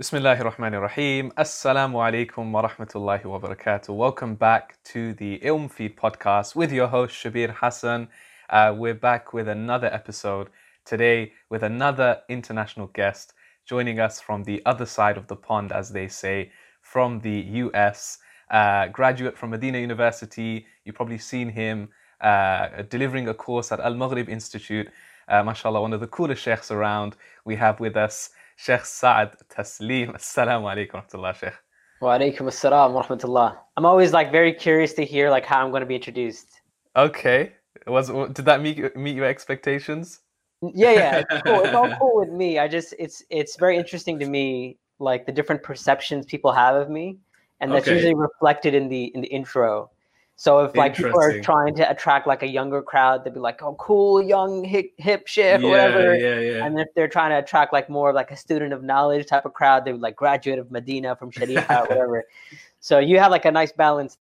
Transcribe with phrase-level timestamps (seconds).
[0.00, 1.32] Bismillahir Rahmanir Rahim.
[1.36, 3.94] Assalamu alaikum wa rahmatullahi wa barakatuh.
[3.94, 8.08] Welcome back to the Ilm Feed podcast with your host Shabir Hassan.
[8.48, 10.48] Uh, we're back with another episode
[10.86, 13.34] today with another international guest
[13.66, 16.50] joining us from the other side of the pond, as they say,
[16.80, 18.16] from the US.
[18.50, 20.64] Uh, graduate from Medina University.
[20.86, 21.90] You've probably seen him
[22.22, 24.88] uh, delivering a course at Al Maghrib Institute.
[25.28, 27.14] Uh, mashallah, one of the coolest sheikhs around.
[27.44, 28.30] We have with us
[28.62, 30.14] Sheikh Saad Tasleem.
[30.14, 31.54] Assalamu alaikum rahmatullah, Sheikh.
[32.00, 33.58] Wa alaikum assalam wa rahmatullah.
[33.76, 36.60] I'm always like very curious to hear like how I'm going to be introduced.
[36.94, 37.54] Okay.
[37.88, 40.20] Was did that meet meet your expectations?
[40.62, 41.64] Yeah, yeah, it's cool.
[41.64, 42.60] It's all cool with me.
[42.60, 46.88] I just it's it's very interesting to me like the different perceptions people have of
[46.88, 47.18] me,
[47.60, 47.96] and that's Okay.
[47.96, 49.90] usually reflected in the in the intro.
[50.36, 53.62] So if like people are trying to attract like a younger crowd, they'd be like,
[53.62, 56.16] "Oh, cool, young hip hip sheikh," or whatever.
[56.16, 56.66] yeah, yeah.
[56.66, 59.44] And if they're trying to attract like more of like a student of knowledge type
[59.44, 62.24] of crowd, they would like graduate of Medina from Sharia, whatever.
[62.80, 64.18] So you have like a nice balance.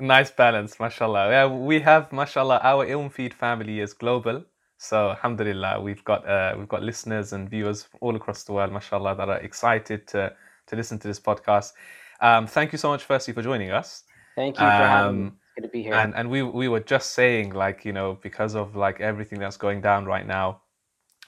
[0.00, 1.30] Nice balance, mashallah.
[1.30, 4.44] Yeah, we have, mashallah, our Ilm Feed family is global.
[4.78, 9.14] So, alhamdulillah, we've got uh, we've got listeners and viewers all across the world, mashallah,
[9.16, 10.34] that are excited to
[10.66, 11.72] to listen to this podcast.
[12.20, 14.04] Um, thank you so much, firstly, for joining us.
[14.34, 15.30] Thank you for having me.
[15.56, 15.94] Good to be here.
[15.94, 19.56] And and we we were just saying, like you know, because of like everything that's
[19.56, 20.62] going down right now,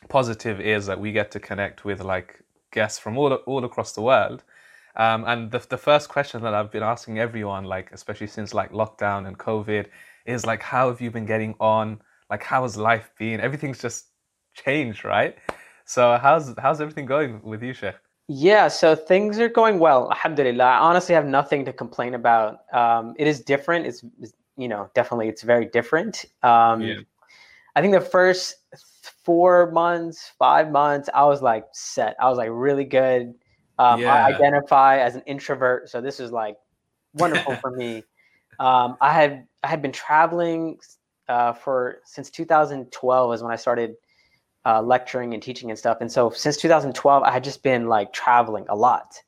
[0.09, 4.03] positive is that we get to connect with like guests from all all across the
[4.03, 4.43] world.
[4.97, 8.73] Um, and the the first question that I've been asking everyone, like especially since like
[8.73, 9.87] lockdown and COVID,
[10.27, 12.01] is like, how have you been getting on?
[12.31, 13.41] Like, how has life been?
[13.41, 14.07] Everything's just
[14.55, 15.37] changed, right?
[15.85, 17.97] So how's how's everything going with you, Sheikh?
[18.29, 20.11] Yeah, so things are going well.
[20.11, 20.65] Alhamdulillah.
[20.65, 22.61] I honestly have nothing to complain about.
[22.73, 23.87] Um, it is different.
[23.87, 24.03] It's,
[24.57, 26.25] you know, definitely it's very different.
[26.43, 27.01] Um, Yeah.
[27.77, 28.55] I think the first
[29.25, 32.17] four months, five months, I was like set.
[32.21, 33.35] I was like really good.
[33.79, 34.15] Um, Yeah.
[34.15, 36.57] I identify as an introvert, so this is like
[37.15, 38.05] wonderful for me.
[38.61, 40.79] Um, I had I had been traveling
[41.29, 43.97] uh, for since 2012 is when I started
[44.65, 45.99] uh, lecturing and teaching and stuff.
[46.01, 49.21] And so since 2012, I had just been like traveling a lot.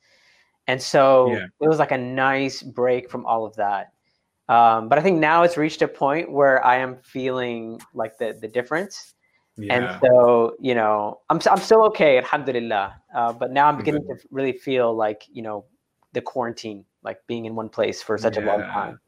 [0.66, 1.46] And so Yeah.
[1.60, 3.92] it was like a nice break from all of that.
[4.48, 8.36] Um, but I think now it's reached a point where I am feeling like the,
[8.40, 9.14] the difference.
[9.70, 12.94] And so, you know, I'm, I'm still okay, alhamdulillah.
[13.14, 15.64] Uh, but now I'm beginning to really feel like, you know,
[16.12, 19.00] the quarantine, like being in one place for such a long time.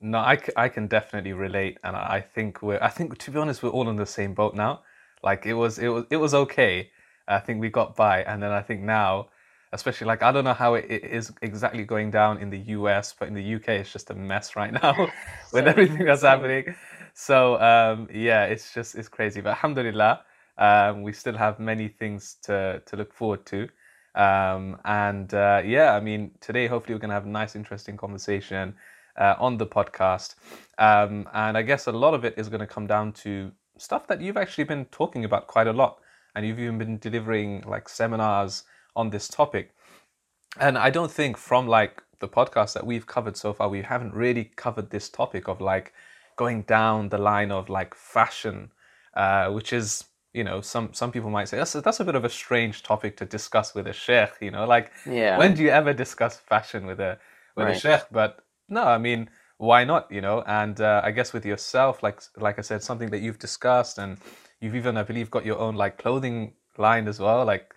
[0.00, 3.62] No, I, I can definitely relate, and I think we're I think to be honest,
[3.62, 4.82] we're all in the same boat now.
[5.22, 6.90] Like it was it was it was okay.
[7.28, 9.28] I think we got by, and then I think now,
[9.72, 13.14] especially like I don't know how it, it is exactly going down in the US,
[13.18, 15.10] but in the UK it's just a mess right now
[15.52, 16.74] with everything that's happening.
[17.14, 19.40] So um, yeah, it's just it's crazy.
[19.40, 20.22] But alhamdulillah,
[20.58, 23.68] um, we still have many things to to look forward to.
[24.14, 28.74] Um, and uh, yeah, I mean, today hopefully we're gonna have a nice, interesting conversation
[29.16, 30.34] uh, on the podcast.
[30.78, 34.06] Um, and I guess a lot of it is going to come down to stuff
[34.06, 35.98] that you've actually been talking about quite a lot.
[36.34, 38.64] And you've even been delivering like seminars
[38.96, 39.74] on this topic.
[40.58, 44.14] And I don't think from like the podcast that we've covered so far, we haven't
[44.14, 45.92] really covered this topic of like
[46.36, 48.70] going down the line of like fashion,
[49.14, 52.14] uh, which is, you know, some, some people might say that's a, that's a bit
[52.14, 55.36] of a strange topic to discuss with a sheikh, you know, like Yeah.
[55.36, 57.18] when do you ever discuss fashion with a
[57.56, 58.02] with a sheikh?
[58.10, 59.28] But no, I mean,
[59.62, 60.10] why not?
[60.10, 63.38] You know, and uh, I guess with yourself, like like I said, something that you've
[63.38, 64.18] discussed, and
[64.60, 67.72] you've even, I believe, got your own like clothing line as well, like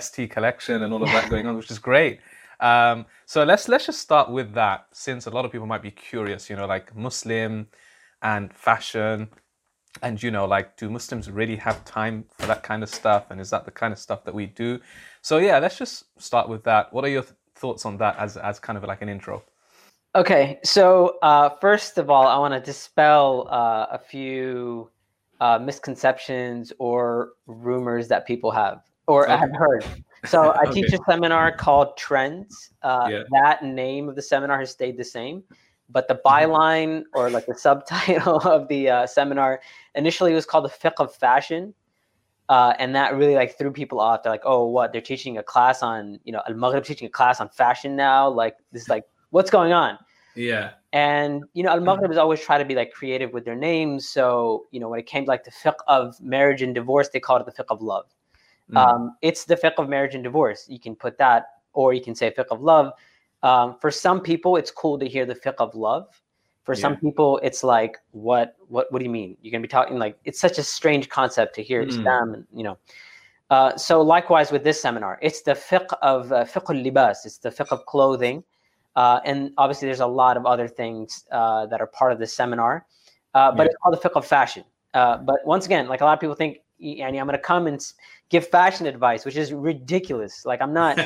[0.00, 2.20] ST collection and all of that going on, which is great.
[2.60, 5.90] Um, so let's let's just start with that, since a lot of people might be
[5.90, 6.48] curious.
[6.48, 7.68] You know, like Muslim
[8.22, 9.28] and fashion.
[10.02, 13.30] And you know, like, do Muslims really have time for that kind of stuff?
[13.30, 14.80] And is that the kind of stuff that we do?
[15.22, 16.92] So yeah, let's just start with that.
[16.92, 19.42] What are your th- thoughts on that as as kind of like an intro?
[20.18, 24.90] Okay, so uh, first of all, I want to dispel uh, a few
[25.40, 29.36] uh, misconceptions or rumors that people have or Okay.
[29.36, 29.84] have heard.
[30.24, 32.72] So I teach a seminar called Trends.
[32.82, 33.22] Uh, Yeah.
[33.30, 35.44] That name of the seminar has stayed the same,
[35.88, 36.50] but the Mm-hmm.
[36.50, 39.60] byline or like the subtitle of the uh, seminar
[39.94, 41.74] initially was called the Fiqh of Fashion.
[42.48, 44.22] Uh, and that really like threw people off.
[44.24, 44.92] They're like, "Oh, what?
[44.92, 48.28] They're teaching a class on, you know, Al Maghrib teaching a class on fashion now.
[48.28, 49.98] Like this, is like what's going on?"
[50.38, 50.70] Yeah.
[50.92, 54.08] And you know, Al Maghrib has always tried to be like creative with their names.
[54.08, 57.20] So you know, when it came to like the fiqh of marriage and divorce, they
[57.20, 58.06] called it the fiqh of love.
[58.70, 58.76] Mm.
[58.76, 60.66] Um, it's the fiqh of marriage and divorce.
[60.68, 62.92] You can put that, or you can say fiqh of love.
[63.42, 66.06] Um, for some people, it's cool to hear the fiqh of love.
[66.64, 69.38] For some people, it's like, what, what, what do you mean?
[69.40, 71.88] You're gonna be talking like it's such a strange concept to hear Mm.
[71.88, 72.76] Islam, and you know.
[73.50, 77.48] Uh, so likewise with this seminar, it's the fiqh of uh, fiqh al-libas, it's the
[77.48, 78.44] fiqh of clothing.
[78.96, 82.32] Uh, and obviously there's a lot of other things uh, that are part of this
[82.32, 82.86] seminar,
[83.34, 83.66] uh, but yeah.
[83.66, 84.64] it's called the fiqh of fashion.
[84.94, 87.66] Uh, but once again, like a lot of people think, Annie, I'm going to come
[87.66, 87.80] and
[88.28, 90.44] give fashion advice, which is ridiculous.
[90.44, 90.98] Like I'm not,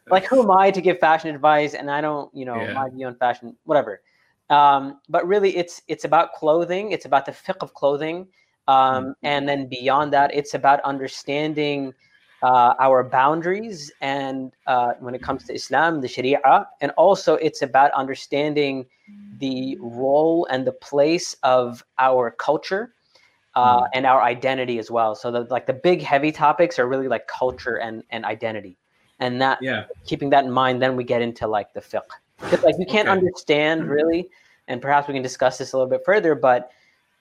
[0.10, 1.74] like who am I to give fashion advice?
[1.74, 2.72] And I don't, you know, yeah.
[2.72, 4.02] my view on fashion, whatever.
[4.50, 6.92] Um, but really, it's it's about clothing.
[6.92, 8.26] It's about the fiqh of clothing,
[8.68, 9.10] um, mm-hmm.
[9.22, 11.94] and then beyond that, it's about understanding
[12.42, 17.62] uh, our boundaries and uh, when it comes to Islam, the Sharia, and also it's
[17.62, 18.86] about understanding
[19.38, 22.94] the role and the place of our culture
[23.54, 23.88] uh, mm.
[23.94, 25.14] and our identity as well.
[25.14, 28.76] So the like the big heavy topics are really like culture and and identity,
[29.20, 29.84] and that yeah.
[30.04, 32.02] keeping that in mind, then we get into like the fiqh.
[32.40, 33.18] Because like you can't okay.
[33.18, 34.28] understand really,
[34.66, 36.34] and perhaps we can discuss this a little bit further.
[36.34, 36.70] But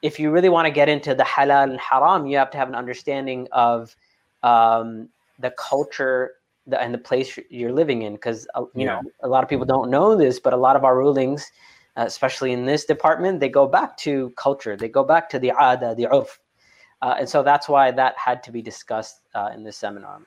[0.01, 2.67] if you really want to get into the halal and haram, you have to have
[2.67, 3.95] an understanding of
[4.43, 5.09] um,
[5.39, 6.31] the culture
[6.67, 8.13] the, and the place you're living in.
[8.13, 8.85] Because uh, you yeah.
[8.85, 11.51] know a lot of people don't know this, but a lot of our rulings
[11.97, 14.77] uh, especially in this department, they go back to culture.
[14.77, 16.37] They go back to the ada, the urf.
[17.01, 20.21] Uh, and so that's why that had to be discussed uh, in this seminar.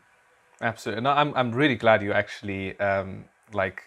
[0.61, 1.03] Absolutely.
[1.03, 3.85] No, I'm, I'm really glad you actually um, like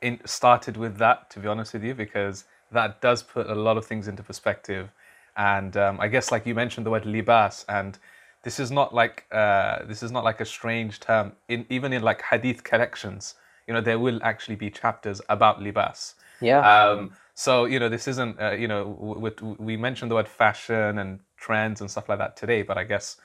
[0.00, 3.76] in, started with that, to be honest with you, because that does put a lot
[3.76, 4.90] of things into perspective.
[5.36, 7.98] And um, I guess like you mentioned the word libas and
[8.42, 12.02] this is not like uh, this is not like a strange term in even in
[12.02, 13.34] like hadith collections
[13.66, 16.60] you know there will actually be chapters about libas yeah.
[16.60, 18.84] Um, so you know, this isn't uh, you know
[19.18, 22.84] we, we mentioned the word fashion and trends and stuff like that today, but I
[22.84, 23.16] guess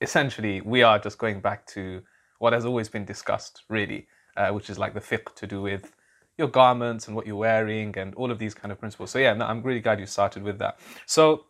[0.00, 2.02] essentially we are just going back to
[2.38, 5.92] what has always been discussed, really, uh, which is like the fiqh to do with
[6.36, 9.10] your garments and what you're wearing and all of these kind of principles.
[9.10, 10.80] So yeah, no, I'm really glad you started with that.
[11.06, 11.44] So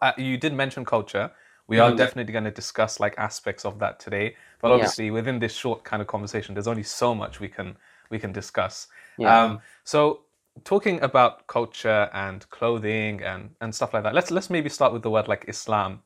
[0.00, 1.30] uh, you did mention culture.
[1.66, 1.96] We are mm-hmm.
[1.96, 5.12] definitely going to discuss like aspects of that today, but obviously yeah.
[5.12, 7.76] within this short kind of conversation, there's only so much we can
[8.10, 8.88] we can discuss.
[9.18, 9.44] Yeah.
[9.44, 10.20] Um, so
[10.64, 15.02] talking about culture and clothing and, and stuff like that, let's let's maybe start with
[15.02, 16.02] the word like Islam,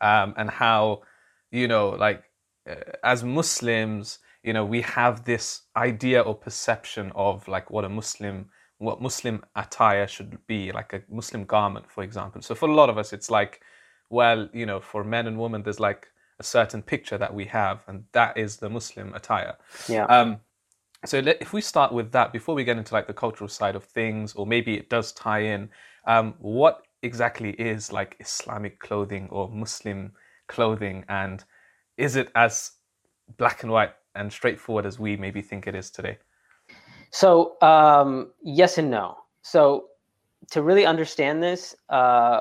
[0.00, 1.02] um, and how
[1.50, 2.22] you know like
[2.70, 7.88] uh, as Muslims, you know we have this idea or perception of like what a
[7.88, 8.48] Muslim
[8.82, 12.42] what Muslim attire should be, like a Muslim garment, for example.
[12.42, 13.62] So for a lot of us, it's like,
[14.12, 16.06] well, you know, for men and women, there's like
[16.38, 19.56] a certain picture that we have, and that is the Muslim attire.
[19.88, 20.04] Yeah.
[20.04, 20.38] Um,
[21.06, 23.74] so let, if we start with that before we get into like the cultural side
[23.74, 25.70] of things, or maybe it does tie in,
[26.06, 30.12] um, what exactly is like Islamic clothing or Muslim
[30.46, 31.42] clothing, and
[31.96, 32.72] is it as
[33.38, 36.18] black and white and straightforward as we maybe think it is today?
[37.10, 39.16] So um, yes and no.
[39.40, 39.88] So
[40.50, 42.40] to really understand this, uh,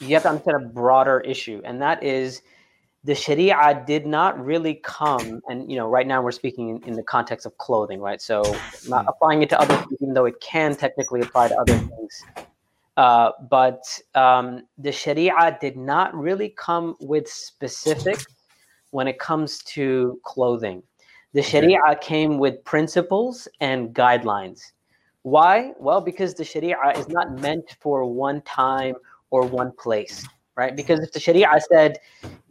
[0.00, 2.42] you have to understand a broader issue, and that is
[3.04, 6.94] the Sharia did not really come, and you know, right now we're speaking in, in
[6.94, 8.22] the context of clothing, right?
[8.22, 8.42] So
[8.88, 9.08] not hmm.
[9.08, 12.24] applying it to other things, even though it can technically apply to other things.
[12.96, 13.82] Uh, but
[14.14, 18.26] um, the Sharia did not really come with specifics
[18.90, 20.82] when it comes to clothing.
[21.32, 24.72] The Sharia came with principles and guidelines.
[25.22, 25.72] Why?
[25.78, 28.94] Well, because the Sharia is not meant for one time
[29.32, 30.24] or one place
[30.56, 30.76] right?
[30.76, 31.98] Because if the Sharia said,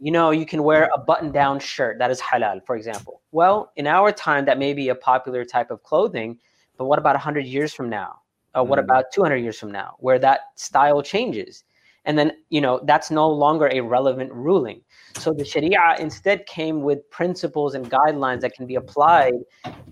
[0.00, 3.22] you know, you can wear a button down shirt, that is halal, for example.
[3.30, 6.38] Well, in our time, that may be a popular type of clothing,
[6.76, 8.20] but what about 100 years from now?
[8.54, 8.84] Or what mm.
[8.84, 11.64] about 200 years from now, where that style changes?
[12.04, 14.82] And then, you know, that's no longer a relevant ruling.
[15.14, 19.34] So the Sharia instead came with principles and guidelines that can be applied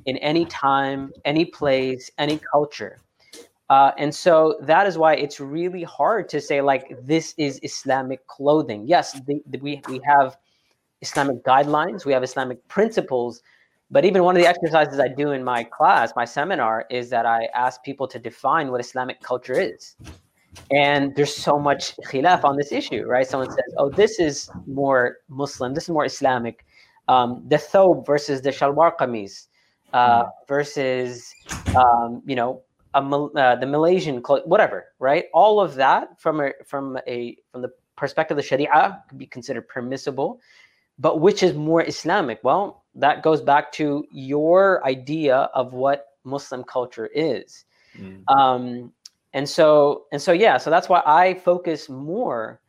[0.06, 2.98] in any time, any place, any culture.
[3.70, 8.26] Uh, and so that is why it's really hard to say like this is Islamic
[8.26, 8.84] clothing.
[8.86, 10.36] Yes, the, the, we we have
[11.02, 13.42] Islamic guidelines, we have Islamic principles,
[13.88, 17.26] but even one of the exercises I do in my class, my seminar, is that
[17.26, 19.94] I ask people to define what Islamic culture is.
[20.72, 23.24] And there's so much khilaf on this issue, right?
[23.24, 26.66] Someone says, "Oh, this is more Muslim, this is more Islamic."
[27.06, 29.46] Um, the thobe versus the shalwar qamis
[29.92, 30.28] uh, hmm.
[30.48, 31.32] versus,
[31.76, 32.62] um, you know,
[32.94, 35.26] a, uh, the Malaysian whatever, right?
[35.32, 39.26] All of that from a from a from the perspective of the Sharia could be
[39.26, 40.40] considered permissible,
[40.98, 42.40] but which is more Islamic?
[42.42, 47.64] Well, that goes back to your idea of what Muslim culture is,
[47.96, 48.22] mm.
[48.28, 48.92] um,
[49.32, 52.60] and so and so yeah, so that's why I focus more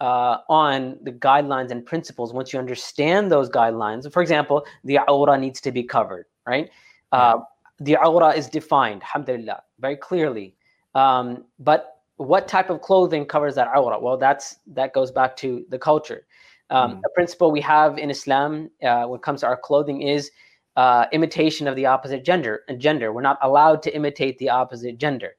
[0.00, 2.32] uh, on the guidelines and principles.
[2.32, 6.70] Once you understand those guidelines, for example, the aura needs to be covered, right?
[7.12, 7.38] Uh,
[7.78, 10.54] the aura is defined, alhamdulillah, very clearly.
[10.94, 13.98] Um, but what type of clothing covers that aura?
[13.98, 16.26] Well, that's that goes back to the culture.
[16.70, 17.00] Um, mm.
[17.04, 20.30] A principle we have in Islam uh, when it comes to our clothing is
[20.76, 22.62] uh, imitation of the opposite gender.
[22.68, 25.32] And gender, we're not allowed to imitate the opposite gender.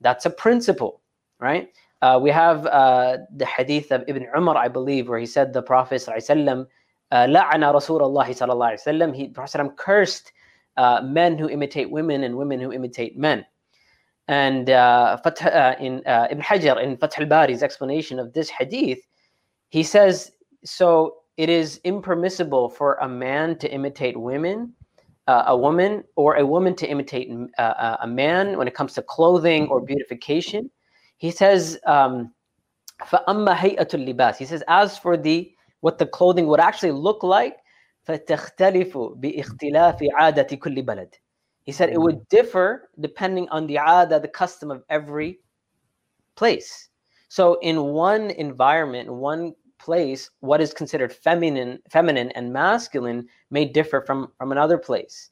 [0.00, 1.00] That's a principle,
[1.40, 1.72] right?
[2.00, 5.62] Uh, we have uh, the hadith of Ibn Umar, I believe, where he said the
[5.62, 6.66] Prophet sallallahu
[7.12, 9.16] la'ana Rasulullah sallallahu alaihi wasallam.
[9.16, 10.32] He Prophet cursed
[10.78, 13.44] uh, men who imitate women and women who imitate men.
[14.28, 19.00] And uh, uh, in uh, Ibn Hajar in Fath al-Bari's explanation of this hadith,
[19.70, 20.32] he says,
[20.64, 24.72] so it is impermissible for a man to imitate women,
[25.26, 29.02] uh, a woman, or a woman to imitate uh, a man when it comes to
[29.02, 30.70] clothing or beautification.
[31.16, 32.32] He says, um,
[34.38, 37.56] He says, as for the what the clothing would actually look like,
[38.07, 41.13] فَتَخْتَلِفُ بِاخْتِلَافِ عَادَةِ كُلِّ بَلَدٍ
[41.63, 45.39] He said it would differ depending on the ada, the custom of every
[46.35, 46.89] place.
[47.29, 54.01] So in one environment, one place, what is considered feminine, feminine and masculine may differ
[54.01, 55.29] from, from another place.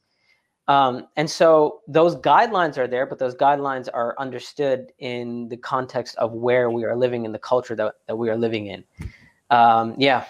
[0.68, 6.16] Um, and so those guidelines are there, but those guidelines are understood in the context
[6.18, 8.84] of where we are living in the culture that, that we are living in.
[9.50, 10.26] Um, yeah.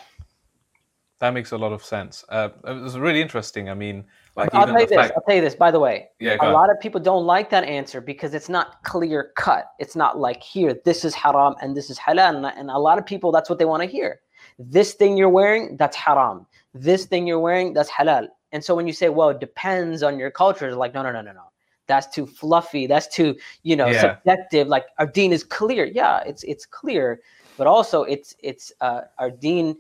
[1.19, 2.25] That makes a lot of sense.
[2.29, 3.71] Uh, it was really interesting.
[3.71, 4.05] I mean,
[4.37, 4.97] like I'll tell you this.
[4.97, 5.13] Fact...
[5.17, 5.55] I'll tell you this.
[5.55, 8.83] By the way, yeah, a lot of people don't like that answer because it's not
[8.83, 9.73] clear cut.
[9.79, 13.07] It's not like here, this is haram and this is halal, and, a lot of
[13.07, 14.21] people that's what they want to hear.
[14.59, 16.47] This thing you're wearing, that's haram.
[16.75, 18.29] This thing you're wearing, that's halal.
[18.53, 21.13] And so when you say, well, it depends on your culture, it's like, no, no,
[21.13, 21.45] no, no, no.
[21.87, 22.87] That's too fluffy.
[22.87, 24.01] That's too, you know, yeah.
[24.01, 24.69] subjective.
[24.69, 25.87] Like our deen is clear.
[25.87, 27.21] Yeah, it's it's clear,
[27.57, 29.77] but also it's it's uh, our deen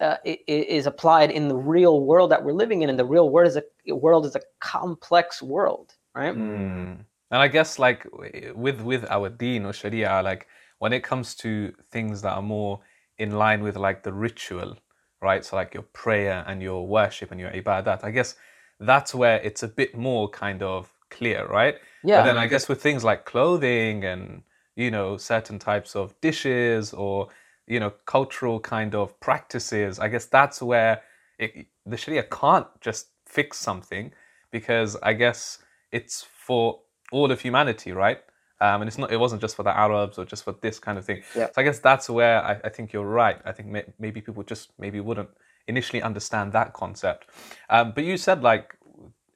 [0.00, 3.48] uh, is applied in the real world that we're living in, and the real world
[3.48, 6.34] is a world is a complex world, right?
[6.34, 7.04] Mm.
[7.30, 8.06] And I guess like
[8.54, 10.46] with with our deen or Sharia, like
[10.78, 12.80] when it comes to things that are more
[13.18, 14.76] in line with like the ritual,
[15.22, 15.44] right?
[15.44, 18.04] So like your prayer and your worship and your ibadat.
[18.04, 18.36] I guess
[18.80, 21.76] that's where it's a bit more kind of clear, right?
[22.02, 22.20] Yeah.
[22.20, 24.42] But then I guess with things like clothing and
[24.76, 27.28] you know certain types of dishes or
[27.66, 31.02] you know cultural kind of practices, I guess that's where
[31.38, 34.12] it, the Sharia can't just fix something
[34.50, 35.58] because I guess
[35.92, 36.80] it's for
[37.12, 38.20] all of humanity, right?
[38.60, 40.96] Um, and it's not it wasn't just for the Arabs or just for this kind
[40.98, 41.22] of thing.
[41.36, 41.46] Yeah.
[41.46, 43.38] So I guess that's where I, I think you're right.
[43.44, 45.28] I think may, maybe people just maybe wouldn't
[45.66, 47.30] initially understand that concept.
[47.68, 48.76] Um, but you said like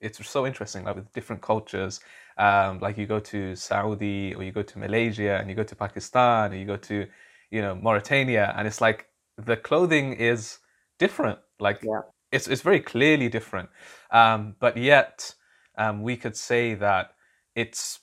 [0.01, 2.01] it's so interesting like with different cultures.
[2.39, 5.75] Um, like you go to Saudi or you go to Malaysia and you go to
[5.75, 7.07] Pakistan or you go to
[7.51, 10.59] you know Mauritania and it's like the clothing is
[10.99, 11.39] different.
[11.61, 12.01] Like yeah.
[12.33, 13.69] it's it's very clearly different.
[14.11, 15.35] Um, but yet
[15.77, 17.13] um, we could say that
[17.55, 18.01] it's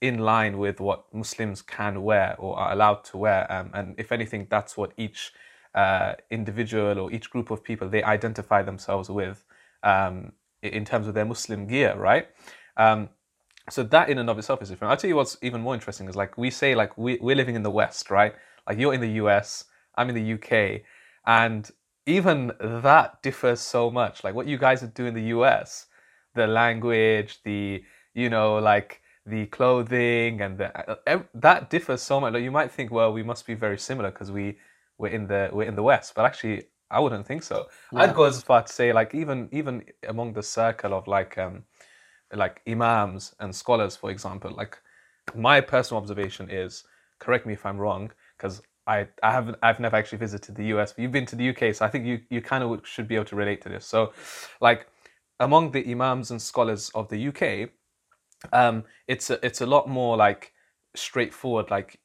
[0.00, 3.50] in line with what Muslims can wear or are allowed to wear.
[3.52, 5.32] Um, and if anything, that's what each
[5.74, 9.44] uh, individual or each group of people they identify themselves with
[9.82, 12.28] um, in terms of their Muslim gear, right?
[12.76, 13.10] Um,
[13.70, 14.90] so that in and of itself is different.
[14.90, 17.54] I'll tell you what's even more interesting is like we say like we, we're living
[17.54, 18.34] in the West, right?
[18.68, 19.64] Like you're in the US,
[19.96, 20.82] I'm in the UK,
[21.26, 21.70] and
[22.06, 24.24] even that differs so much.
[24.24, 25.86] Like what you guys do in the US,
[26.34, 27.82] the language, the
[28.14, 30.68] you know like the clothing and the,
[31.06, 32.32] uh, that differs so much.
[32.32, 34.58] Like you might think, well, we must be very similar because we
[34.98, 37.66] we're in the we're in the West, but actually, I wouldn't think so.
[37.92, 38.00] Yeah.
[38.00, 41.64] I'd go as far to say, like even even among the circle of like um
[42.34, 44.78] like imams and scholars, for example, like
[45.34, 46.84] my personal observation is,
[47.18, 50.92] correct me if I'm wrong, because I, I haven't I've never actually visited the US,
[50.92, 53.16] but you've been to the UK, so I think you you kind of should be
[53.16, 53.84] able to relate to this.
[53.84, 54.12] So,
[54.60, 54.86] like
[55.40, 57.70] among the imams and scholars of the UK,
[58.52, 60.52] um, it's a, it's a lot more like
[60.96, 61.70] straightforward.
[61.70, 62.00] Like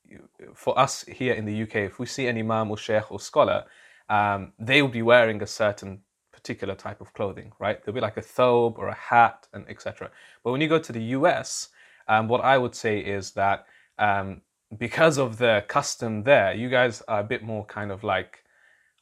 [0.53, 3.63] for us here in the UK, if we see an imam or sheikh or scholar,
[4.09, 6.01] um, they will be wearing a certain
[6.33, 7.83] particular type of clothing, right?
[7.83, 10.11] There'll be like a thobe or a hat and etc.
[10.43, 11.69] But when you go to the US,
[12.09, 13.65] um, what I would say is that
[13.97, 14.41] um,
[14.77, 18.43] because of the custom there, you guys are a bit more kind of like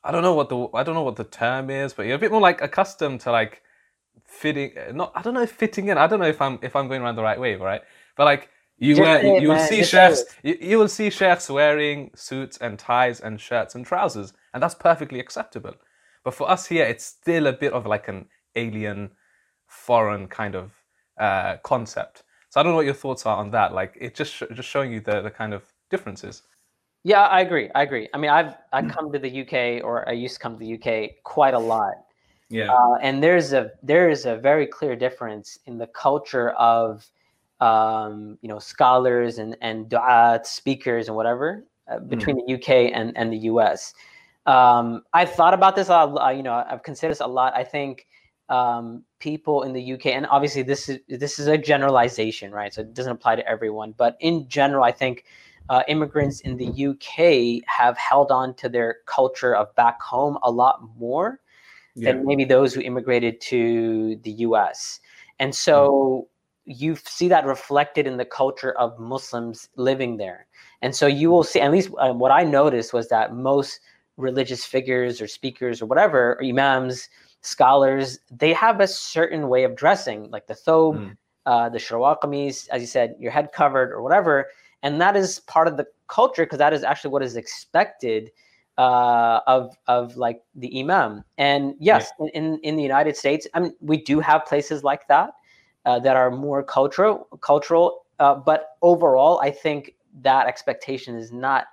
[0.03, 2.19] I don't know what the I don't know what the term is, but you're a
[2.19, 3.61] bit more like accustomed to like
[4.25, 6.87] fitting not I don't know if fitting in I don't know if I'm if I'm
[6.87, 7.81] going around the right way right?
[8.17, 12.11] But like you wear, you, you will see sheikhs you, you will see sheikhs wearing
[12.15, 15.73] suits and ties and shirts and trousers and that's perfectly acceptable.
[16.23, 18.25] But for us here it's still a bit of like an
[18.55, 19.11] alien
[19.67, 20.71] foreign kind of
[21.19, 24.43] uh, concept so I don't know what your thoughts are on that like it just
[24.53, 26.43] just showing you the the kind of differences
[27.03, 30.11] yeah I agree I agree I mean I've I come to the UK or I
[30.11, 31.95] used to come to the UK quite a lot
[32.51, 32.73] yeah.
[32.73, 37.09] Uh, and there's a there is a very clear difference in the culture of
[37.61, 42.45] um, you know scholars and and du'at, speakers and whatever uh, between mm.
[42.45, 43.93] the UK and and the US.
[44.47, 45.87] um, I've thought about this.
[45.87, 47.53] A lot, you know, I've considered this a lot.
[47.55, 48.05] I think
[48.51, 52.73] um, people in the UK, and obviously this is this is a generalization, right?
[52.73, 55.23] So it doesn't apply to everyone, but in general, I think
[55.69, 60.51] uh, immigrants in the UK have held on to their culture of back home a
[60.51, 61.39] lot more
[61.95, 62.11] yeah.
[62.11, 64.99] than maybe those who immigrated to the US.
[65.39, 66.27] And so
[66.67, 66.73] mm.
[66.77, 70.45] you see that reflected in the culture of Muslims living there.
[70.81, 73.79] And so you will see, at least uh, what I noticed was that most
[74.17, 77.07] religious figures or speakers or whatever, or imams,
[77.41, 81.17] scholars, they have a certain way of dressing, like the thobe, mm.
[81.45, 84.47] uh, the shalwar qamis, as you said, your head covered or whatever.
[84.83, 88.31] And that is part of the culture because that is actually what is expected
[88.77, 91.23] uh, of of like the imam.
[91.37, 92.27] And yes, yeah.
[92.33, 95.31] in in the United States, I mean, we do have places like that
[95.85, 98.05] uh, that are more cultural cultural.
[98.19, 101.65] Uh, but overall, I think that expectation is not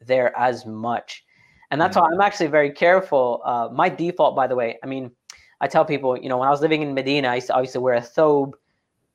[0.00, 1.24] there as much,
[1.70, 2.06] and that's mm-hmm.
[2.06, 3.42] why I'm actually very careful.
[3.44, 5.10] Uh, my default, by the way, I mean,
[5.60, 7.80] I tell people, you know, when I was living in Medina, I used to obviously
[7.80, 8.54] wear a thobe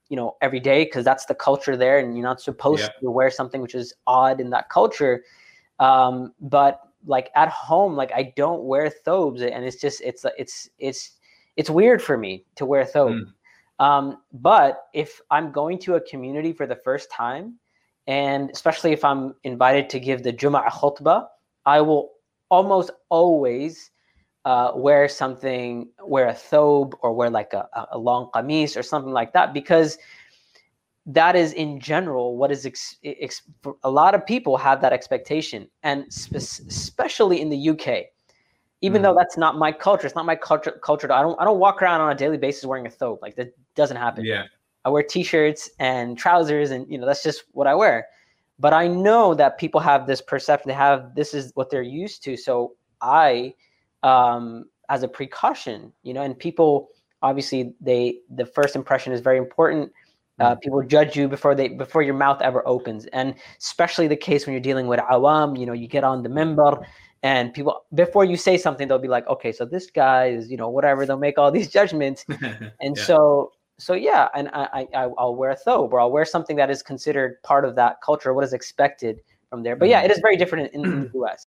[0.09, 2.89] you know every day because that's the culture there and you're not supposed yeah.
[3.01, 5.23] to wear something which is odd in that culture
[5.79, 10.69] um, but like at home like i don't wear thobes and it's just it's it's
[10.79, 11.11] it's
[11.55, 13.85] it's weird for me to wear thobe mm.
[13.85, 17.53] um, but if i'm going to a community for the first time
[18.07, 21.27] and especially if i'm invited to give the Jum'ah khutbah
[21.65, 22.11] i will
[22.49, 23.91] almost always
[24.45, 29.13] uh, wear something, wear a thobe or wear like a, a long qamis or something
[29.13, 29.97] like that because
[31.05, 33.41] that is in general what is ex- ex-
[33.83, 38.05] a lot of people have that expectation and spe- especially in the UK
[38.81, 39.05] even mm.
[39.05, 41.81] though that's not my culture it's not my culture culture I don't I don't walk
[41.81, 44.23] around on a daily basis wearing a thobe like that doesn't happen.
[44.23, 44.43] Yeah.
[44.85, 48.07] I wear t-shirts and trousers and you know that's just what I wear
[48.59, 52.23] but I know that people have this perception they have this is what they're used
[52.23, 53.53] to so I
[54.03, 56.89] um, as a precaution, you know, and people
[57.21, 59.91] obviously they the first impression is very important.
[60.39, 60.61] Uh, mm.
[60.61, 64.53] people judge you before they before your mouth ever opens, and especially the case when
[64.53, 65.57] you're dealing with awam.
[65.57, 66.83] You know, you get on the minbar,
[67.23, 70.57] and people before you say something, they'll be like, "Okay, so this guy is, you
[70.57, 73.03] know, whatever." They'll make all these judgments, and yeah.
[73.03, 76.69] so so yeah, and I, I I'll wear a thobe or I'll wear something that
[76.69, 79.75] is considered part of that culture, what is expected from there.
[79.75, 80.05] But yeah, mm.
[80.05, 81.45] it is very different in, in the U.S.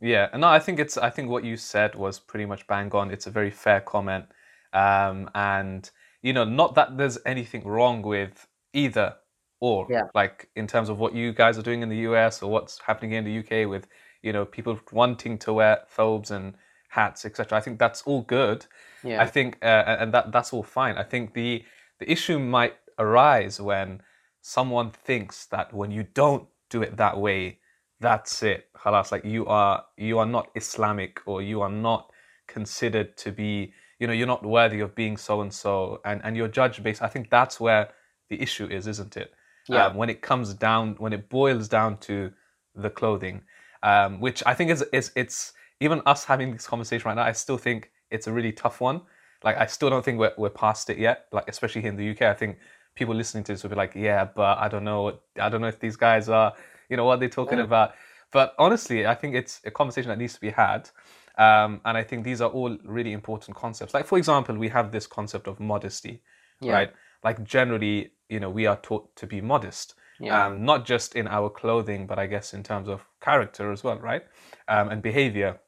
[0.00, 0.98] Yeah, no, I think it's.
[0.98, 3.10] I think what you said was pretty much bang on.
[3.10, 4.26] It's a very fair comment,
[4.72, 5.88] um, and
[6.22, 9.14] you know, not that there's anything wrong with either
[9.60, 9.86] or.
[9.88, 10.02] Yeah.
[10.14, 13.12] Like in terms of what you guys are doing in the US or what's happening
[13.12, 13.86] in the UK with,
[14.22, 16.54] you know, people wanting to wear thobes and
[16.92, 17.58] hats, etc.
[17.58, 18.66] I think that's all good.
[19.02, 19.22] Yeah.
[19.22, 20.96] I think, uh, and that that's all fine.
[20.98, 21.64] I think the
[21.98, 24.02] the issue might arise when
[24.42, 27.58] someone thinks that when you don't do it that way
[28.00, 32.10] that's it halas like you are you are not islamic or you are not
[32.48, 36.36] considered to be you know you're not worthy of being so and so and and
[36.36, 37.88] you're judged based i think that's where
[38.28, 39.32] the issue is isn't it
[39.68, 42.32] yeah um, when it comes down when it boils down to
[42.74, 43.40] the clothing
[43.84, 47.32] um, which i think is is it's even us having this conversation right now i
[47.32, 49.00] still think it's a really tough one
[49.44, 52.10] like i still don't think we're, we're past it yet like especially here in the
[52.10, 52.58] uk i think
[52.94, 55.68] people listening to this will be like yeah but i don't know i don't know
[55.68, 56.52] if these guys are
[56.92, 57.64] you know what they're talking yeah.
[57.64, 57.94] about.
[58.32, 60.90] But honestly, I think it's a conversation that needs to be had.
[61.38, 63.94] Um, and I think these are all really important concepts.
[63.94, 66.22] Like, for example, we have this concept of modesty,
[66.60, 66.72] yeah.
[66.72, 66.92] right?
[67.24, 70.46] Like, generally, you know, we are taught to be modest, yeah.
[70.46, 73.98] um, not just in our clothing, but I guess in terms of character as well,
[73.98, 74.24] right?
[74.68, 75.58] Um, and behavior.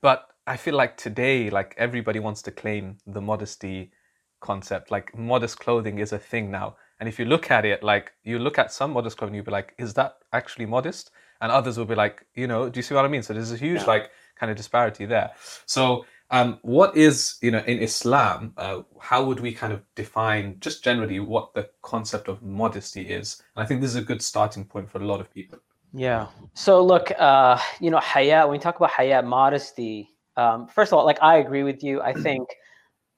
[0.00, 3.92] But I feel like today, like, everybody wants to claim the modesty
[4.40, 4.90] concept.
[4.90, 6.76] Like, modest clothing is a thing now.
[7.00, 9.50] And if you look at it, like you look at some modest clothing, you'll be
[9.50, 11.10] like, is that actually modest?
[11.40, 13.22] And others will be like, you know, do you see what I mean?
[13.22, 15.30] So there's a huge like kind of disparity there.
[15.66, 20.56] So um, what is, you know, in Islam, uh, how would we kind of define
[20.58, 23.40] just generally what the concept of modesty is?
[23.54, 25.60] And I think this is a good starting point for a lot of people.
[25.92, 26.26] Yeah.
[26.54, 30.98] So look, uh, you know, haya, when we talk about haya, modesty, um, first of
[30.98, 32.00] all, like I agree with you.
[32.00, 32.48] I think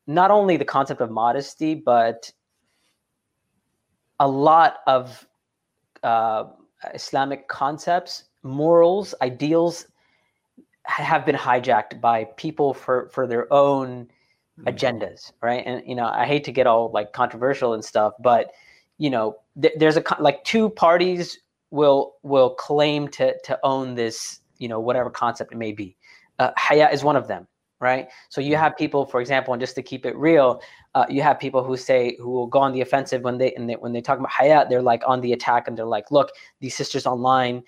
[0.07, 2.31] not only the concept of modesty, but
[4.19, 5.27] a lot of
[6.03, 6.45] uh,
[6.95, 9.87] Islamic concepts, morals, ideals
[10.85, 14.07] have been hijacked by people for for their own
[14.59, 14.69] mm-hmm.
[14.69, 15.63] agendas, right?
[15.67, 18.53] And you know, I hate to get all like controversial and stuff, but
[18.99, 21.39] you know, th- there's a like two parties
[21.71, 25.97] will will claim to to own this, you know, whatever concept it may be.
[26.39, 27.47] Uh, Haya is one of them,
[27.81, 28.09] right?
[28.29, 28.63] So you mm-hmm.
[28.63, 30.63] have people, for example, and just to keep it real,
[30.95, 33.69] uh, you have people who say who will go on the offensive when they, and
[33.69, 36.31] they when they talk about hayat, they're like on the attack and they're like, look,
[36.61, 37.63] these sisters online,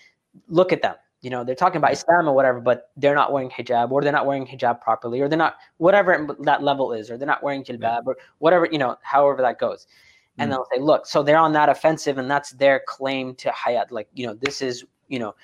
[0.48, 3.48] look at them, you know they're talking about Islam or whatever, but they're not wearing
[3.48, 7.16] hijab or they're not wearing hijab properly or they're not whatever that level is or
[7.16, 9.86] they're not wearing jilbab or whatever you know however that goes,
[10.38, 10.54] and mm.
[10.54, 14.08] they'll say, look, so they're on that offensive and that's their claim to hayat, like
[14.14, 15.34] you know this is you know,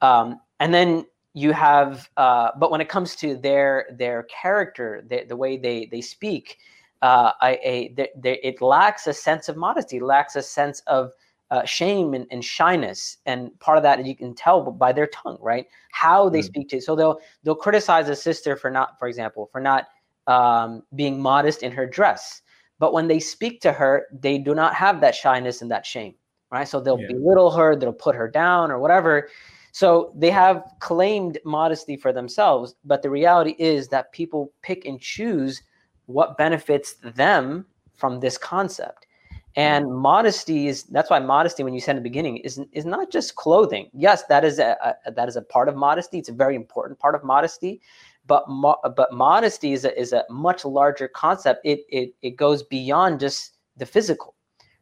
[0.00, 5.24] um, and then you have uh, but when it comes to their their character, the,
[5.28, 6.58] the way they they speak,
[7.02, 11.12] uh, they, they, it lacks a sense of modesty, lacks a sense of
[11.50, 15.36] uh, shame and, and, shyness, and part of that you can tell by their tongue,
[15.40, 15.66] right?
[15.90, 16.44] How they mm.
[16.44, 16.80] speak to.
[16.80, 19.88] So they'll they'll criticize a sister for not, for example, for not
[20.26, 22.40] um, being modest in her dress,
[22.82, 26.16] but when they speak to her, they do not have that shyness and that shame,
[26.50, 26.66] right?
[26.66, 27.12] So they'll yeah.
[27.12, 29.28] belittle her, they'll put her down or whatever.
[29.70, 35.00] So they have claimed modesty for themselves, but the reality is that people pick and
[35.00, 35.62] choose
[36.06, 39.06] what benefits them from this concept.
[39.54, 39.98] And mm-hmm.
[39.98, 43.36] modesty is that's why modesty, when you said in the beginning, is is not just
[43.36, 43.90] clothing.
[43.92, 46.18] Yes, that is a, a that is a part of modesty.
[46.18, 47.80] It's a very important part of modesty,
[48.25, 51.61] but mo- but modesty is a, is a much larger concept.
[51.63, 54.35] It it it goes beyond just the physical,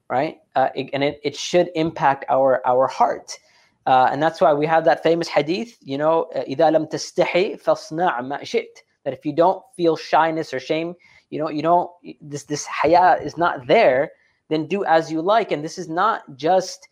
[0.09, 0.37] right?
[0.55, 3.37] Uh, it, and it it should impact our our heart.
[3.85, 8.21] Uh, and that's why we have that famous hadith, you know, إذا لم تستحي فاصنع
[8.21, 8.79] ما شئت.
[9.03, 10.95] That if you don't feel shyness or shame,
[11.29, 11.91] you know, you don't
[12.21, 14.11] this this haya is not there
[14.49, 15.51] then do as you like.
[15.51, 16.87] And this is not just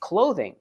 [0.00, 0.56] clothing.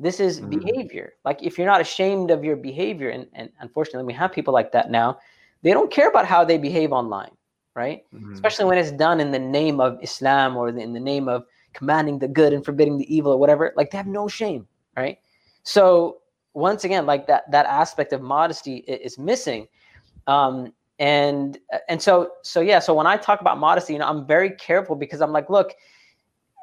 [0.00, 0.58] This is mm-hmm.
[0.58, 1.12] behavior.
[1.24, 4.72] Like if you're not ashamed of your behavior, and, and unfortunately we have people like
[4.72, 5.18] that now,
[5.62, 7.30] they don't care about how they behave online,
[7.74, 8.04] right?
[8.14, 8.32] Mm-hmm.
[8.32, 12.18] Especially when it's done in the name of Islam or in the name of commanding
[12.18, 13.72] the good and forbidding the evil or whatever.
[13.76, 15.18] Like they have no shame, right?
[15.62, 16.22] So
[16.54, 19.68] once again, like that that aspect of modesty is missing.
[20.26, 21.58] Um, and
[21.88, 24.94] and so so yeah so when i talk about modesty you know i'm very careful
[24.94, 25.72] because i'm like look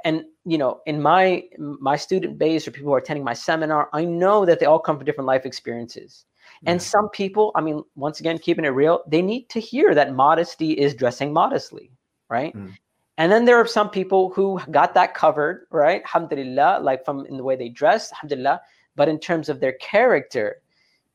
[0.05, 3.89] and you know in my my student base or people who are attending my seminar
[3.93, 6.25] i know that they all come from different life experiences
[6.65, 10.13] and some people i mean once again keeping it real they need to hear that
[10.13, 11.91] modesty is dressing modestly
[12.29, 12.71] right mm.
[13.17, 17.37] and then there are some people who got that covered right alhamdulillah like from in
[17.37, 18.59] the way they dress alhamdulillah
[18.95, 20.61] but in terms of their character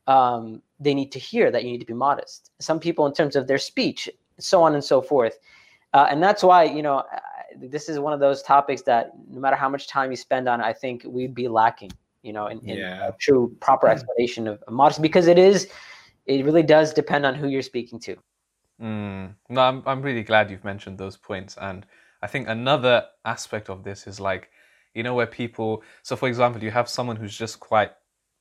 [0.07, 2.51] um, they need to hear that you need to be modest.
[2.59, 5.39] Some people, in terms of their speech, so on and so forth.
[5.93, 7.03] Uh, and that's why, you know,
[7.59, 10.61] this is one of those topics that no matter how much time you spend on
[10.61, 13.09] it, I think we'd be lacking, you know, in, in yeah.
[13.09, 15.69] a true proper explanation of, of modesty because it is,
[16.25, 18.17] it really does depend on who you're speaking to.
[18.81, 19.35] Mm.
[19.49, 21.57] No, I'm, I'm really glad you've mentioned those points.
[21.59, 21.85] And
[22.21, 24.49] I think another aspect of this is like,
[24.93, 27.91] you know, where people, so for example, you have someone who's just quite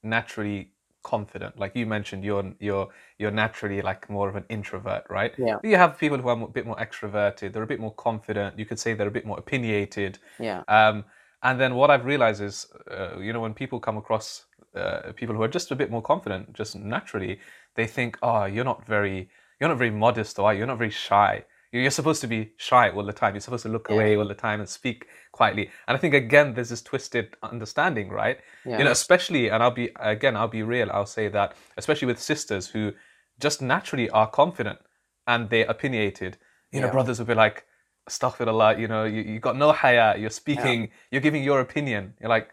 [0.02, 0.72] naturally
[1.02, 1.58] confident.
[1.58, 2.88] Like you mentioned you're you're
[3.18, 5.32] you're naturally like more of an introvert right?
[5.38, 5.58] Yeah.
[5.62, 7.52] You have people who are a bit more extroverted.
[7.52, 8.58] They're a bit more confident.
[8.58, 10.18] You could say they're a bit more opinionated.
[10.38, 10.62] Yeah.
[10.68, 11.04] Um
[11.42, 15.34] and then what i've realized is uh, you know when people come across uh, people
[15.34, 17.38] who are just a bit more confident just naturally
[17.74, 19.28] they think oh you're not very
[19.60, 21.44] you're not very modest or you're not very shy
[21.80, 23.34] you're supposed to be shy all the time.
[23.34, 23.96] You're supposed to look yeah.
[23.96, 25.70] away all the time and speak quietly.
[25.88, 28.38] And I think again, there's this twisted understanding, right?
[28.66, 28.78] Yeah.
[28.78, 30.90] You know, especially, and I'll be again, I'll be real.
[30.92, 32.92] I'll say that, especially with sisters who
[33.40, 34.78] just naturally are confident
[35.26, 36.36] and they're opinionated.
[36.70, 36.86] You yeah.
[36.86, 37.64] know, brothers will be like,
[38.08, 40.16] "Astaghfirullah," you know, you, you got no haya.
[40.18, 40.90] You're speaking.
[41.10, 42.14] You're giving your opinion.
[42.20, 42.50] You're like,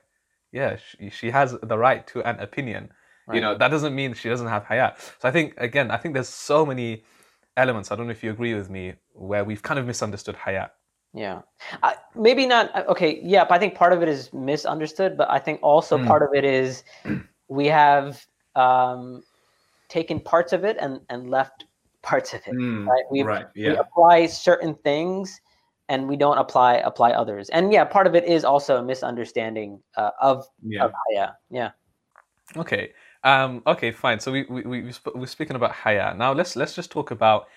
[0.52, 2.92] yeah, she, she has the right to an opinion.
[3.28, 3.36] Right.
[3.36, 4.94] You know, that doesn't mean she doesn't have haya.
[5.20, 7.04] So I think again, I think there's so many
[7.58, 7.92] elements.
[7.92, 10.72] I don't know if you agree with me, where we've kind of misunderstood hayat.
[11.14, 11.42] Yeah,
[11.82, 12.74] uh, maybe not.
[12.76, 15.18] Uh, okay, yeah, but I think part of it is misunderstood.
[15.18, 16.06] But I think also mm.
[16.06, 16.84] part of it is
[17.48, 19.24] we have um,
[19.88, 21.66] taken parts of it and and left
[22.02, 22.54] parts of it.
[22.54, 23.04] Mm, right?
[23.12, 23.48] We, right.
[23.56, 23.72] Yeah.
[23.72, 25.42] we apply certain things
[25.90, 27.50] and we don't apply apply others.
[27.50, 30.86] And yeah, part of it is also a misunderstanding uh, of yeah.
[30.86, 31.32] of haya.
[31.50, 31.72] Yeah.
[32.56, 32.94] Okay.
[33.24, 34.20] Um, okay, fine.
[34.20, 36.14] So we we we we're speaking about haya.
[36.16, 37.48] Now let's let's just talk about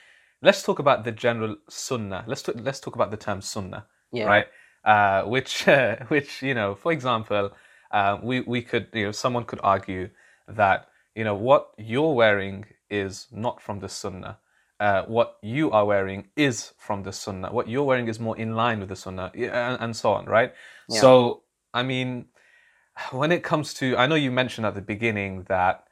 [0.42, 2.24] let's talk about the general sunnah.
[2.26, 4.26] Let's talk, let's talk about the term sunnah, yeah.
[4.26, 4.46] right?
[4.84, 7.52] Uh, which uh, which you know, for example,
[7.92, 10.10] uh, we we could you know someone could argue
[10.48, 14.38] that you know what you're wearing is not from the sunnah.
[14.80, 17.52] Uh, what you are wearing is from the sunnah.
[17.52, 20.52] What you're wearing is more in line with the sunnah, and, and so on, right?
[20.88, 21.00] Yeah.
[21.00, 22.26] So I mean,
[23.10, 25.84] when it comes to, I know you mentioned at the beginning that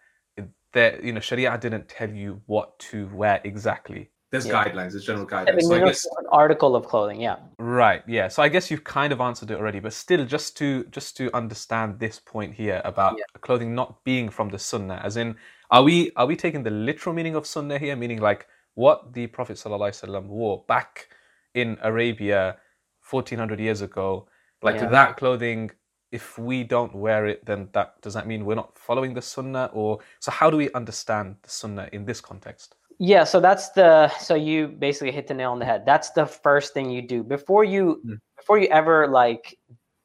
[0.73, 4.11] that you know Sharia didn't tell you what to wear exactly.
[4.31, 4.65] There's yeah.
[4.65, 5.49] guidelines, there's general guidelines.
[5.49, 7.37] I mean, so I guess an article of clothing, yeah.
[7.59, 8.29] Right, yeah.
[8.29, 11.35] So I guess you've kind of answered it already, but still, just to just to
[11.35, 13.25] understand this point here about yeah.
[13.41, 15.35] clothing not being from the Sunnah, as in,
[15.71, 19.27] are we are we taking the literal meaning of Sunnah here, meaning like what the
[19.27, 21.09] Prophet ﷺ wore back
[21.55, 22.57] in Arabia,
[23.01, 24.29] fourteen hundred years ago,
[24.63, 24.87] like yeah.
[24.87, 25.73] that clothing
[26.13, 29.71] if we don't wear it, then that does that mean we're not following the sunnah?
[29.73, 32.77] Or so how do we understand the sunnah in this context?
[32.99, 35.85] Yeah, so that's the so you basically hit the nail on the head.
[35.87, 38.19] That's the first thing you do before you mm.
[38.37, 39.57] before you ever like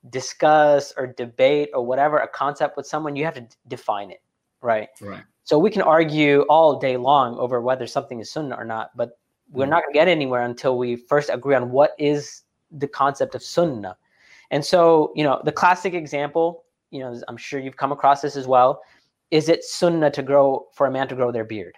[0.09, 4.21] discuss or debate or whatever a concept with someone, you have to define it,
[4.61, 4.89] right?
[5.01, 5.23] Right.
[5.43, 9.17] So we can argue all day long over whether something is sunnah or not, but
[9.51, 9.69] we're mm.
[9.69, 13.43] not going to get anywhere until we first agree on what is the concept of
[13.43, 13.95] sunnah.
[14.51, 18.35] And so, you know, the classic example, you know, I'm sure you've come across this
[18.35, 18.81] as well.
[19.31, 21.75] Is it sunnah to grow for a man to grow their beard?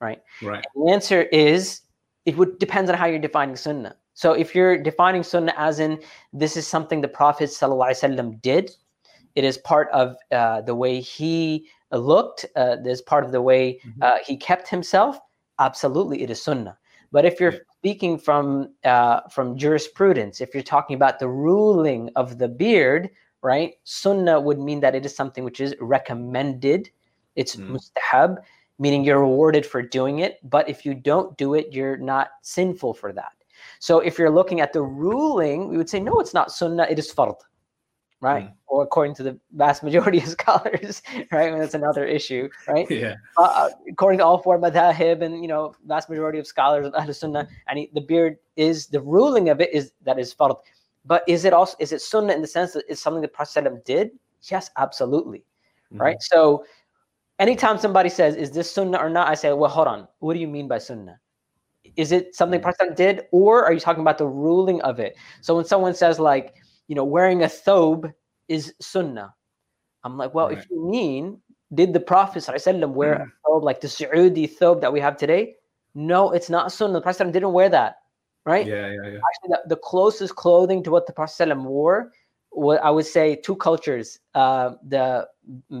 [0.00, 0.22] Right.
[0.42, 0.64] Right.
[0.74, 1.82] And the answer is
[2.24, 3.96] it would depends on how you're defining sunnah.
[4.14, 6.00] So if you're defining sunnah as in
[6.32, 8.72] this is something the Prophet ﷺ did,
[9.36, 13.80] it is part of uh, the way he looked, uh, there's part of the way
[13.86, 14.02] mm-hmm.
[14.02, 15.20] uh, he kept himself,
[15.60, 16.76] absolutely it is sunnah.
[17.12, 22.38] But if you're speaking from uh, from jurisprudence, if you're talking about the ruling of
[22.38, 23.08] the beard,
[23.42, 23.74] right?
[23.84, 26.90] Sunnah would mean that it is something which is recommended.
[27.36, 27.78] It's mm.
[27.78, 28.38] mustahab,
[28.80, 30.38] meaning you're rewarded for doing it.
[30.42, 33.32] But if you don't do it, you're not sinful for that.
[33.78, 36.98] So if you're looking at the ruling, we would say, no, it's not sunnah, it
[36.98, 37.36] is fard,
[38.20, 38.46] right?
[38.46, 38.54] Mm.
[38.66, 41.02] Or according to the vast majority of scholars,
[41.32, 41.52] right?
[41.52, 42.86] And that's another issue, right?
[42.98, 43.14] Yeah.
[43.36, 46.94] Uh, uh, according to all four madhahib and, you know, vast majority of scholars of
[46.94, 50.56] Ahl Sunnah, and he, the beard is, the ruling of it is that is fard.
[51.04, 53.84] But is it also, is it sunnah in the sense that it's something the Prophet
[53.84, 54.10] did?
[54.50, 55.44] Yes, absolutely.
[55.94, 56.00] Mm.
[56.00, 56.16] Right?
[56.20, 56.64] So
[57.38, 59.28] anytime somebody says, is this sunnah or not?
[59.28, 60.08] I say, well, hold on.
[60.18, 61.18] What do you mean by sunnah?
[61.96, 62.62] is it something mm.
[62.62, 65.16] Prophet did, or are you talking about the ruling of it?
[65.40, 66.54] So when someone says like,
[66.88, 68.12] you know, wearing a thobe
[68.48, 69.34] is sunnah,
[70.04, 70.58] I'm like, well, right.
[70.58, 71.40] if you mean
[71.74, 73.22] did the Prophet ﷺ wear mm.
[73.22, 75.56] a thobe like the Saudi thobe that we have today?
[75.94, 76.94] No, it's not sunnah.
[76.94, 77.96] The Prophet didn't wear that,
[78.46, 78.66] right?
[78.66, 79.18] Yeah, yeah, yeah.
[79.28, 82.12] Actually, the, the closest clothing to what the Prophet wore,
[82.50, 85.28] what I would say, two cultures: uh, the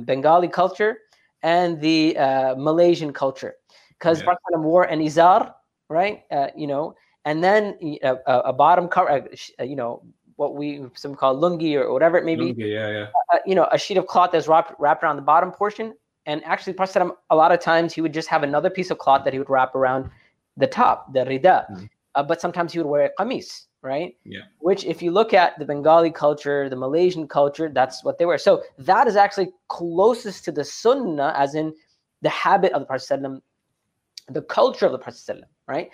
[0.04, 0.98] Bengali culture
[1.42, 3.54] and the uh, Malaysian culture,
[3.98, 4.24] because yeah.
[4.24, 5.54] Prophet wore an izar
[5.88, 6.22] right?
[6.30, 6.94] Uh, you know,
[7.24, 9.20] and then uh, a bottom cover, uh,
[9.60, 10.02] uh, you know,
[10.38, 12.54] what we some call lungi or whatever it may be.
[12.54, 13.06] Lungi, yeah, yeah.
[13.32, 15.94] Uh, you know, a sheet of cloth that's wrapped, wrapped around the bottom portion.
[16.26, 19.24] And actually, Prophet a lot of times he would just have another piece of cloth
[19.24, 20.10] that he would wrap around
[20.56, 21.68] the top, the rida.
[21.70, 21.88] Mm.
[22.14, 24.16] Uh, but sometimes he would wear a qamis, right?
[24.24, 24.42] Yeah.
[24.60, 28.38] Which, if you look at the Bengali culture, the Malaysian culture, that's what they wear.
[28.38, 31.74] So that is actually closest to the sunnah, as in
[32.22, 33.42] the habit of the Prophet
[34.28, 35.90] the culture of the Prophet, right?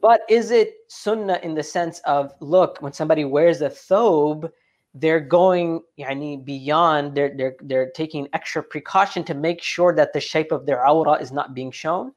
[0.00, 4.50] But is it sunnah in the sense of look, when somebody wears a thobe,
[4.94, 10.20] they're going yani, beyond, they're, they're, they're taking extra precaution to make sure that the
[10.20, 12.12] shape of their aura is not being shown?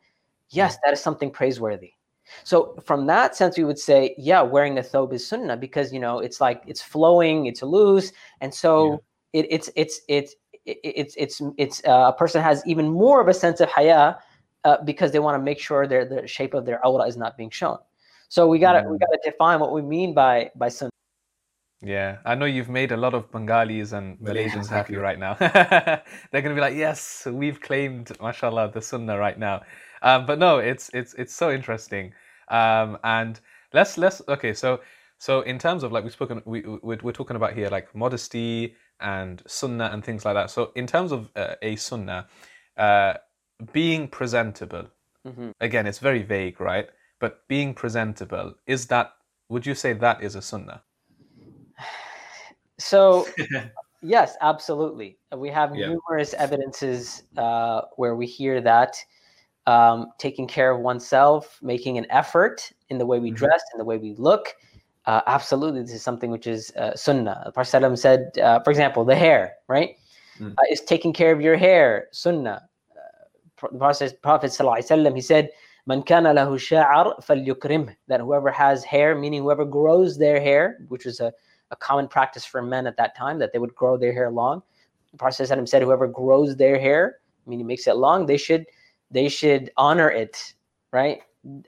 [0.50, 1.94] Yes, that is something praiseworthy.
[2.44, 6.00] So from that sense, we would say, yeah, wearing a thobe is sunnah because you
[6.00, 9.02] know it's like it's flowing, it's loose, and so
[9.34, 9.42] yeah.
[9.42, 10.36] it, it's it's it's
[10.66, 14.16] it's it's it's uh, a person has even more of a sense of haya
[14.64, 17.38] uh, because they want to make sure their the shape of their aura is not
[17.38, 17.78] being shown.
[18.30, 18.92] So we gotta mm.
[18.92, 20.92] we gotta define what we mean by by sunnah.
[21.82, 25.36] Yeah, I know you've made a lot of Bengalis and Malaysians yeah, happy right now.
[25.40, 29.62] They're gonna be like, yes, we've claimed, mashallah, the sunnah right now.
[30.02, 32.14] Um, but no, it's it's it's so interesting.
[32.50, 33.40] Um, and
[33.74, 34.82] let's let's okay, so
[35.20, 38.76] so in terms of like we've spoken, we we're, we're talking about here like modesty
[39.00, 40.52] and sunnah and things like that.
[40.52, 42.28] So in terms of uh, a sunnah,
[42.78, 43.14] uh,
[43.74, 44.86] being presentable
[45.28, 45.52] mm-hmm.
[45.60, 49.12] again it's very vague right but being presentable is that
[49.50, 50.82] would you say that is a sunnah
[52.78, 53.28] so
[54.02, 55.88] yes absolutely we have yeah.
[55.88, 58.96] numerous evidences uh, where we hear that
[59.68, 63.36] um, taking care of oneself making an effort in the way we mm-hmm.
[63.36, 64.56] dress in the way we look
[65.06, 69.04] uh, absolutely this is something which is uh, sunnah the prophet said uh, for example
[69.04, 69.98] the hair right
[70.40, 70.54] mm.
[70.54, 72.69] Uh, is taking care of your hair sunnah
[73.62, 75.50] the Prophet, Prophet he said,
[75.88, 77.96] Man kana lahu sha'ar falyukrim.
[78.08, 81.34] That whoever has hair, meaning whoever grows their hair, which was a,
[81.72, 84.62] a common practice for men at that time, that they would grow their hair long.
[85.12, 87.18] The Prophet ﷺ said, whoever grows their hair,
[87.48, 88.66] meaning makes it long, they should
[89.12, 90.54] they should honor it,
[90.92, 91.22] right?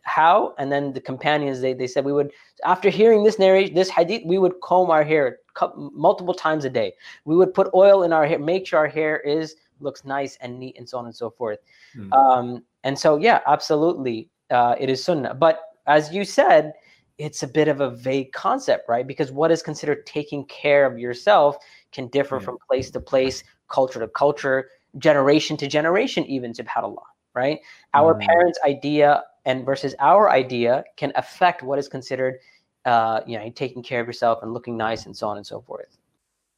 [0.03, 0.53] How?
[0.59, 2.31] And then the companions, they, they said we would,
[2.65, 5.39] after hearing this narration, this hadith, we would comb our hair
[5.75, 6.93] multiple times a day.
[7.25, 10.59] We would put oil in our hair, make sure our hair is looks nice and
[10.59, 11.59] neat and so on and so forth.
[11.95, 12.11] Mm.
[12.13, 15.33] Um, and so, yeah, absolutely, uh, it is sunnah.
[15.33, 16.73] But as you said,
[17.17, 19.05] it's a bit of a vague concept, right?
[19.05, 21.57] Because what is considered taking care of yourself
[21.91, 22.45] can differ yeah.
[22.45, 27.59] from place to place, culture to culture, generation to generation, even subhanAllah, right?
[27.93, 28.21] Our mm.
[28.21, 32.39] parents' idea and versus our idea can affect what is considered,
[32.85, 35.61] uh, you know, taking care of yourself and looking nice and so on and so
[35.61, 35.97] forth.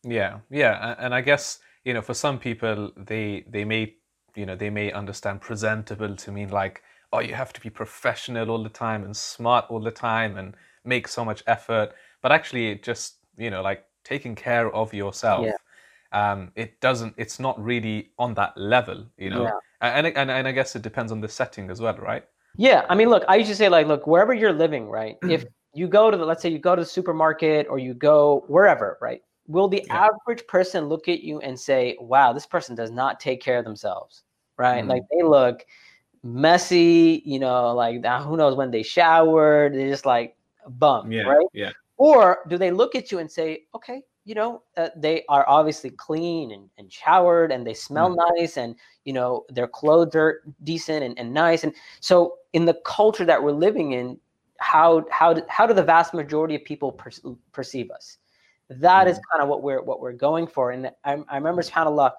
[0.03, 3.95] Yeah, yeah, and I guess you know for some people they they may
[4.35, 8.49] you know they may understand presentable to mean like oh you have to be professional
[8.49, 12.69] all the time and smart all the time and make so much effort, but actually
[12.69, 15.45] it just you know like taking care of yourself.
[15.45, 15.55] Yeah.
[16.11, 17.15] Um, it doesn't.
[17.17, 19.43] It's not really on that level, you know.
[19.43, 19.57] Yeah.
[19.81, 22.23] And, and and I guess it depends on the setting as well, right?
[22.55, 25.17] Yeah, I mean, look, I used to say like, look, wherever you're living, right?
[25.23, 25.43] if
[25.73, 28.99] you go to the, let's say you go to the supermarket or you go wherever,
[29.01, 29.23] right?
[29.47, 30.09] Will the Yeah.
[30.09, 33.65] average person look at you and say, "Wow, this person does not take care of
[33.65, 34.23] themselves,"
[34.57, 34.83] right?
[34.83, 34.87] Mhm.
[34.89, 35.65] Like they look
[36.23, 39.73] messy, you know, like who knows when they showered?
[39.73, 41.23] They're just like bum, Yeah.
[41.23, 41.47] right?
[41.53, 41.71] Yeah.
[41.97, 45.89] Or do they look at you and say, okay, you know, uh, they are obviously
[45.89, 51.03] clean and, and showered and they smell nice and, you know, their clothes are decent
[51.03, 51.63] and, and nice.
[51.63, 54.17] And so in the culture that we're living in,
[54.59, 57.11] how, how, do, how do the vast majority of people per-
[57.51, 58.17] perceive us?
[58.79, 60.71] That is kind of what we're, what we're going for.
[60.71, 62.11] And I, I remember subhanAllah,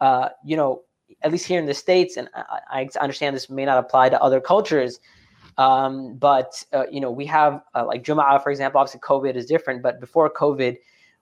[0.00, 0.82] uh, you know,
[1.22, 4.22] at least here in the States, and I, I understand this may not apply to
[4.22, 5.00] other cultures,
[5.58, 8.80] um, but uh, you know, we have uh, like Jum'ah, for example.
[8.80, 10.76] Obviously, COVID is different, but before COVID,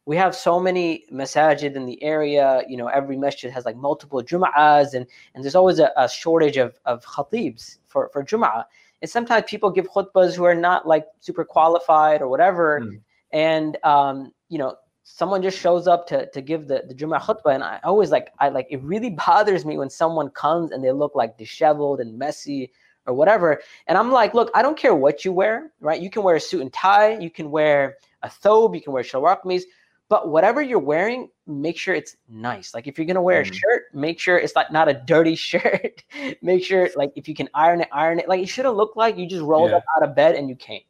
[0.04, 2.62] we have so many masajid in the area.
[2.68, 6.58] You know, every masjid has like multiple Jum'ahs, and and there's always a, a shortage
[6.58, 8.64] of of khatibs for for Jum'ah.
[9.00, 13.00] And sometimes people give khutbas who are not like super qualified or whatever, Mm.
[13.32, 17.54] and um, you know, someone just shows up to to give the the Jum'ah khutbah,
[17.54, 20.92] and I always like I like it really bothers me when someone comes and they
[20.92, 22.72] look like disheveled and messy
[23.06, 23.60] or whatever.
[23.86, 26.00] And I'm like, look, I don't care what you wear, right?
[26.00, 29.02] You can wear a suit and tie, you can wear a thobe, you can wear
[29.02, 29.62] shalwar kameez,
[30.10, 32.74] but whatever you're wearing, make sure it's nice.
[32.74, 33.50] Like if you're gonna wear Mm.
[33.50, 36.02] a shirt, make sure it's like not a dirty shirt.
[36.42, 38.28] make sure like if you can iron it, iron it.
[38.28, 39.78] Like it shouldn't look like you just rolled Yeah.
[39.78, 40.82] up out of bed and you came,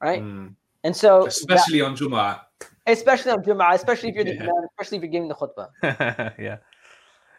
[0.00, 0.20] right?
[0.20, 0.54] Mm.
[0.82, 2.40] And so that- Especially on Jum'ah.
[2.86, 4.42] Especially on Jum'ah, especially if you're the Yeah.
[4.44, 5.68] imam, especially if you're giving the khutbah.
[6.38, 6.58] yeah,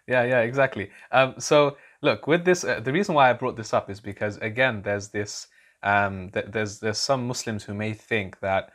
[0.07, 0.91] yeah, yeah, exactly.
[1.11, 4.37] Um, so look, with this, uh, the reason why I brought this up is because
[4.37, 5.47] again, there's this,
[5.83, 8.71] um, th- there's there's some Muslims who may think that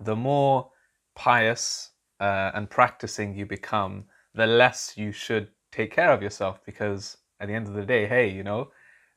[0.00, 0.70] the more
[1.14, 4.04] pious uh, and practicing you become,
[4.34, 8.06] the less you should take care of yourself because at the end of the day,
[8.06, 8.70] hey, you know,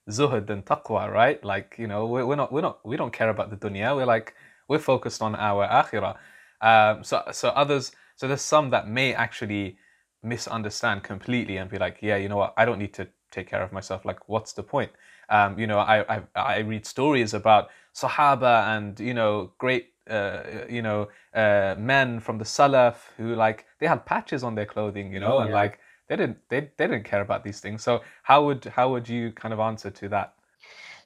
[0.10, 1.44] zuhud and taqwa, right?
[1.44, 3.96] Like, you know, we're, we're not, we're not, we don't care about the dunya.
[3.96, 4.34] We're like,
[4.68, 6.18] we're focused on our akhirah.
[6.62, 9.78] Um, so, so others, so there's some that may actually
[10.24, 13.62] misunderstand completely and be like, yeah, you know what, I don't need to take care
[13.62, 14.06] of myself.
[14.06, 14.91] Like, what's the point?
[15.30, 20.44] Um, you know, I, I I read stories about Sahaba and you know great uh,
[20.70, 25.12] you know uh, men from the Salaf who like they had patches on their clothing,
[25.12, 27.84] you know, Oh, and like they didn't they, they didn't care about these things.
[27.84, 30.35] So how would how would you kind of answer to that?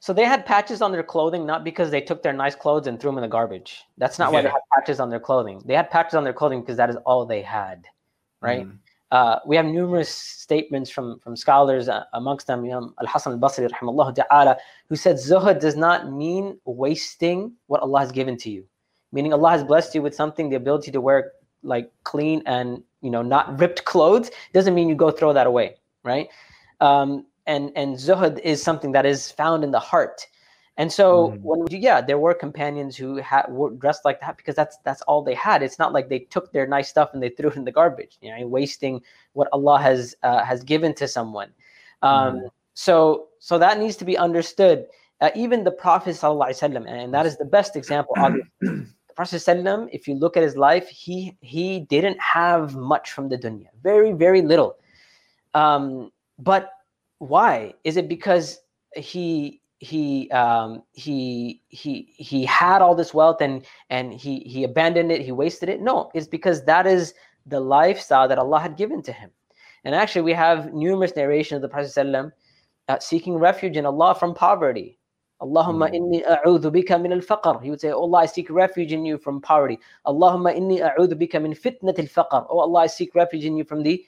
[0.00, 2.98] So they had patches on their clothing not because they took their nice clothes and
[2.98, 3.84] threw them in the garbage.
[3.98, 5.62] That's not why they had patches on their clothing.
[5.66, 7.84] They had patches on their clothing because that is all they had,
[8.40, 8.66] right?
[8.66, 8.78] Mm.
[9.10, 13.38] Uh, we have numerous statements from from scholars, uh, amongst them Imam Al Hasan Al
[13.38, 14.56] Basri, rahimahullah ta'ala,
[14.88, 18.64] who said zuhud does not mean wasting what Allah has given to you.
[19.12, 21.32] Meaning Allah has blessed you with something, the ability to wear
[21.62, 25.74] like clean and you know not ripped clothes doesn't mean you go throw that away,
[26.04, 26.28] right?
[26.80, 30.26] Um, and and zuhud is something that is found in the heart.
[30.76, 31.40] And so Mhm.
[31.42, 35.22] when yeah, there were companions who had were dressed like that because that's that's all
[35.22, 35.62] they had.
[35.62, 38.16] It's not like they took their nice stuff and they threw it in the garbage,
[38.22, 39.02] you know, wasting
[39.34, 41.50] what Allah has uh, has given to someone.
[42.02, 44.86] Um, So so that needs to be understood.
[45.20, 48.14] Uh, even the Prophet sallallahu alaihi wasallam, and that is the best example.
[48.16, 48.48] Obviously,
[49.08, 53.28] the Prophet sallam, if you look at his life, he he didn't have much from
[53.28, 54.76] the dunya, very very little.
[55.52, 56.72] Um, but
[57.20, 57.74] why?
[57.84, 58.58] Is it because
[58.96, 65.12] he he um, he he he had all this wealth and and he he abandoned
[65.12, 65.80] it, he wasted it?
[65.80, 67.14] No, it's because that is
[67.46, 69.30] the lifestyle that Allah had given to him.
[69.84, 72.32] And actually, we have numerous narrations of the Prophet sallam,
[72.88, 74.98] uh, seeking refuge in Allah from poverty.
[75.42, 75.96] Allahumma Mm.
[75.96, 77.62] inni a'udhu bika min al-faqr.
[77.62, 79.78] He would say, oh Allah, I seek refuge in you from poverty.
[80.06, 82.46] Allahumma inni a'udhu bika min fitnat al-faqr.
[82.50, 84.04] Oh Allah, I seek refuge in you from the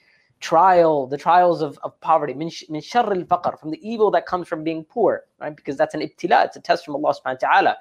[0.51, 2.33] trial, the trials of, of poverty.
[2.33, 5.55] Min, sh- min sharr al-faqr, from the evil that comes from being poor, right?
[5.59, 7.73] Because that's an ibtila, it's a test from Allah subhanahu wa ta'ala.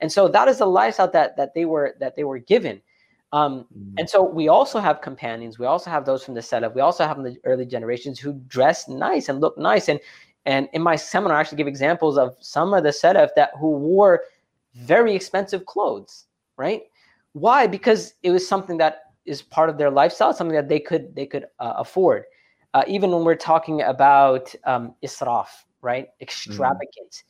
[0.00, 2.76] And so that is the lifestyle that, that they were that they were given.
[3.32, 3.94] Um, Mm.
[3.98, 5.58] and so we also have companions.
[5.62, 6.74] We also have those from the Salaf.
[6.74, 9.88] We also have in the early generations who dress nice and look nice.
[9.92, 10.00] And
[10.52, 13.70] and in my seminar, I actually give examples of some of the Salaf that who
[13.90, 14.14] wore
[14.74, 16.26] very expensive clothes.
[16.56, 16.82] Right?
[17.32, 17.60] Why?
[17.76, 18.94] Because it was something that
[19.24, 22.24] is part of their lifestyle, something that they could they could uh, afford.
[22.72, 25.48] Uh, even when we're talking about um, israf,
[25.82, 26.08] right?
[26.20, 27.24] Extravagance.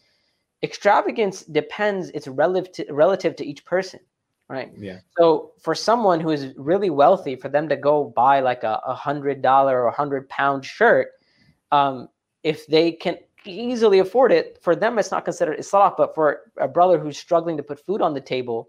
[0.63, 2.11] Extravagance depends.
[2.11, 4.01] It's relative to, relative to each person
[4.51, 4.73] right?
[4.77, 4.99] Yeah.
[5.17, 8.95] So for someone who is really wealthy, for them to go buy like a, a
[8.95, 11.13] hundred dollar or a hundred pound shirt,
[11.71, 12.09] um,
[12.43, 15.95] if they can easily afford it, for them it's not considered israf.
[15.97, 18.67] But for a brother who's struggling to put food on the table,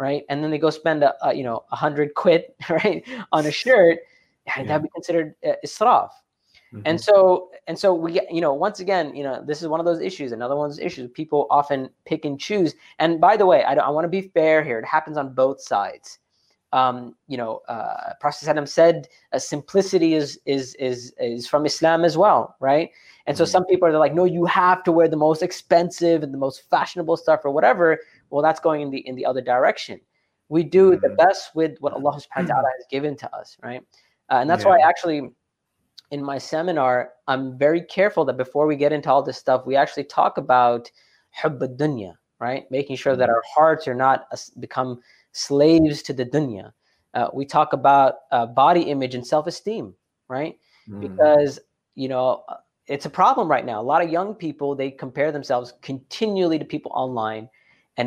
[0.00, 3.46] right, and then they go spend a, a you know a hundred quid right on
[3.46, 4.00] a shirt,
[4.46, 4.64] yeah.
[4.64, 6.10] that'd be considered uh, israf.
[6.72, 6.82] Mm-hmm.
[6.84, 9.80] And so and so we get you know once again you know this is one
[9.80, 13.36] of those issues another one of those issues people often pick and choose and by
[13.36, 16.20] the way I, I want to be fair here it happens on both sides
[16.72, 22.04] um, you know uh, Prophet Adam said uh, simplicity is is is is from Islam
[22.04, 22.90] as well right
[23.26, 23.50] and so mm-hmm.
[23.50, 26.70] some people are like no you have to wear the most expensive and the most
[26.70, 27.98] fashionable stuff or whatever
[28.30, 30.00] well that's going in the in the other direction
[30.48, 31.00] we do mm-hmm.
[31.02, 33.82] the best with what Allah subhanahu wa ta'ala has given to us right
[34.30, 34.70] uh, and that's yeah.
[34.70, 35.30] why actually
[36.10, 39.76] in my seminar, I'm very careful that before we get into all this stuff, we
[39.76, 40.90] actually talk about
[41.30, 42.64] hubb dunya, right?
[42.70, 43.34] Making sure that mm-hmm.
[43.34, 44.26] our hearts are not
[44.58, 45.00] become
[45.32, 46.72] slaves to the dunya.
[47.14, 49.94] Uh, we talk about uh, body image and self-esteem,
[50.28, 50.58] right?
[50.88, 51.00] Mm.
[51.00, 51.58] Because
[51.94, 52.56] you know uh,
[52.86, 53.80] it's a problem right now.
[53.80, 57.48] A lot of young people they compare themselves continually to people online,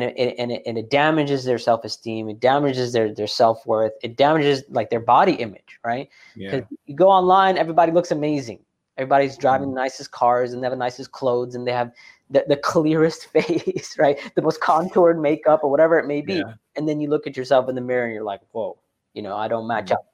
[0.02, 4.16] and it, and it, and it damages their self-esteem it damages their their self-worth it
[4.16, 6.76] damages like their body image right because yeah.
[6.86, 8.58] you go online everybody looks amazing
[8.98, 9.74] everybody's driving mm.
[9.74, 11.92] the nicest cars and they have the nicest clothes and they have
[12.30, 16.54] the, the clearest face right the most contoured makeup or whatever it may be yeah.
[16.76, 18.76] and then you look at yourself in the mirror and you're like whoa
[19.14, 19.94] you know i don't match mm.
[19.94, 20.06] up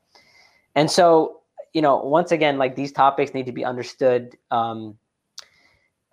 [0.74, 1.40] and so
[1.72, 4.96] you know once again like these topics need to be understood um,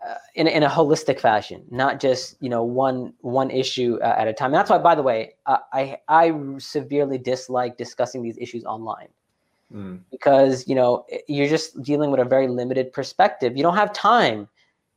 [0.07, 4.27] uh, in, in a holistic fashion, not just you know one one issue uh, at
[4.27, 4.47] a time.
[4.47, 9.09] And that's why, by the way, uh, I I severely dislike discussing these issues online
[9.73, 9.99] mm.
[10.11, 13.57] because you know you're just dealing with a very limited perspective.
[13.57, 14.47] You don't have time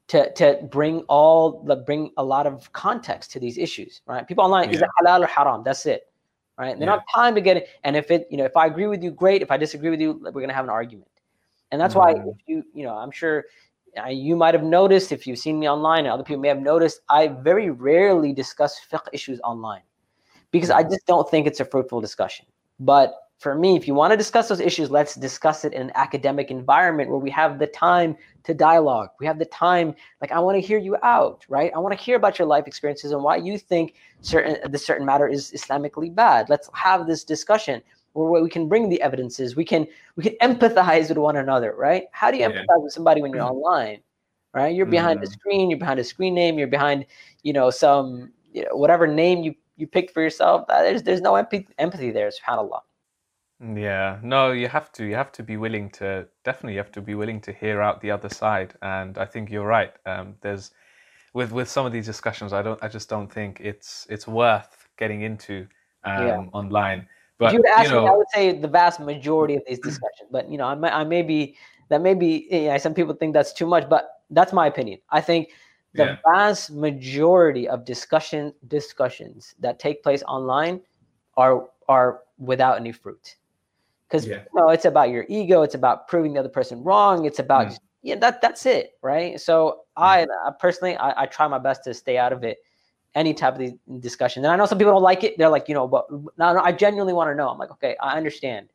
[0.08, 4.26] to to bring all the bring a lot of context to these issues, right?
[4.26, 4.76] People online yeah.
[4.76, 5.62] is it halal or haram?
[5.64, 6.10] That's it,
[6.58, 6.78] right?
[6.78, 6.92] They yeah.
[6.92, 7.68] don't have time to get it.
[7.84, 9.42] And if it you know if I agree with you, great.
[9.42, 11.08] If I disagree with you, we're gonna have an argument.
[11.72, 11.98] And that's mm.
[11.98, 13.44] why if you you know I'm sure
[14.10, 17.00] you might have noticed if you've seen me online, and other people may have noticed,
[17.08, 19.82] I very rarely discuss fiqh issues online
[20.50, 20.92] because I mm-hmm.
[20.92, 22.46] just don't think it's a fruitful discussion.
[22.78, 25.92] But for me, if you want to discuss those issues, let's discuss it in an
[25.94, 28.14] academic environment where we have the time
[28.44, 29.08] to dialogue.
[29.18, 31.72] We have the time, like I want to hear you out, right?
[31.74, 35.06] I want to hear about your life experiences and why you think certain the certain
[35.06, 36.50] matter is Islamically bad.
[36.50, 37.82] Let's have this discussion
[38.12, 39.86] where we can bring the evidences we can
[40.16, 42.50] we can empathize with one another right how do you yeah.
[42.50, 43.54] empathize with somebody when you're mm-hmm.
[43.54, 44.00] online
[44.54, 45.24] right you're behind mm.
[45.24, 47.06] a screen you're behind a screen name you're behind
[47.42, 51.36] you know some you know, whatever name you you picked for yourself there's there's no
[51.36, 52.80] empathy empathy there subhanallah
[53.74, 57.00] yeah no you have to you have to be willing to definitely you have to
[57.00, 60.72] be willing to hear out the other side and i think you're right um, there's
[61.34, 64.88] with with some of these discussions i don't i just don't think it's it's worth
[64.96, 65.66] getting into
[66.04, 66.44] um, yeah.
[66.52, 67.06] online
[67.40, 69.62] but, if you would ask you know, me, I would say the vast majority of
[69.66, 70.28] these discussions.
[70.30, 71.56] But you know, I may, I may be
[71.88, 72.46] that may be.
[72.50, 75.00] Yeah, some people think that's too much, but that's my opinion.
[75.10, 75.48] I think
[75.94, 76.16] the yeah.
[76.24, 80.80] vast majority of discussion discussions that take place online
[81.36, 83.36] are are without any fruit
[84.08, 84.36] because yeah.
[84.36, 87.66] you know it's about your ego it's about proving the other person wrong it's about
[87.68, 87.78] mm.
[88.02, 90.02] yeah that that's it right so mm.
[90.02, 92.58] I, I personally I, I, try my best to stay out of it
[93.14, 94.44] any type of discussion.
[94.44, 95.36] And I know some people don't like it.
[95.36, 97.48] They're like, you know, but no, no I genuinely want to know.
[97.48, 98.68] I'm like, okay, I understand,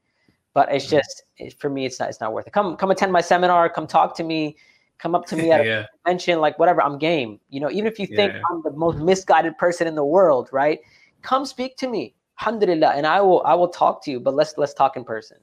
[0.54, 0.98] but it's mm-hmm.
[0.98, 2.54] just it, for me, it's not it's not worth it.
[2.54, 3.70] Come come attend my seminar.
[3.70, 4.58] Come talk to me.
[4.98, 5.80] Come up to me at yeah.
[5.80, 6.82] a convention, like whatever.
[6.82, 7.40] I'm game.
[7.50, 8.42] You know, even if you think yeah.
[8.50, 10.80] I'm the most misguided person in the world, right?
[11.22, 14.20] Come speak to me, alhamdulillah, and I will I will talk to you.
[14.20, 15.38] But let's let's talk in person.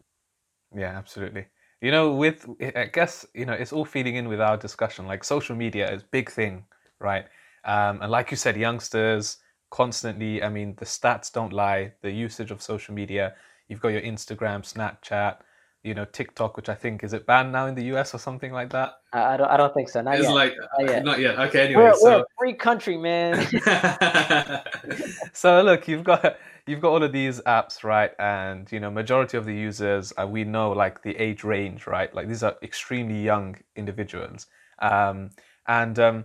[0.75, 1.47] Yeah, absolutely.
[1.81, 5.07] You know, with I guess you know it's all feeding in with our discussion.
[5.07, 6.65] Like social media is big thing,
[7.01, 7.27] right?
[7.65, 9.39] Um, and like you said, youngsters
[9.71, 11.93] constantly, I mean, the stats don't lie.
[12.03, 13.35] The usage of social media,
[13.69, 15.39] you've got your Instagram, Snapchat,
[15.83, 18.53] you know, TikTok, which I think is it banned now in the US or something
[18.53, 18.93] like that.
[19.13, 20.01] I don't, I don't think so.
[20.01, 20.33] Not it's yet.
[20.33, 21.05] like not yet.
[21.05, 21.39] not yet.
[21.39, 22.11] Okay, anyway, we're, so...
[22.11, 23.47] we're a free country, man.
[25.33, 26.37] so look, you've got
[26.67, 28.13] you've got all of these apps, right?
[28.19, 32.15] And you know, majority of the users, uh, we know like the age range, right?
[32.15, 34.47] Like these are extremely young individuals,
[34.79, 35.31] um,
[35.67, 36.25] and um,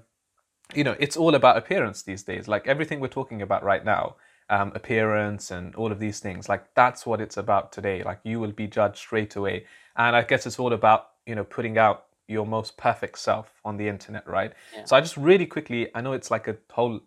[0.75, 2.47] you know, it's all about appearance these days.
[2.47, 4.15] Like everything we're talking about right now,
[4.49, 8.03] um, appearance and all of these things, like that's what it's about today.
[8.03, 9.65] Like you will be judged straight away.
[9.95, 13.77] And I guess it's all about, you know, putting out your most perfect self on
[13.77, 14.53] the internet, right?
[14.75, 14.85] Yeah.
[14.85, 16.99] So I just really quickly, I know it's like a whole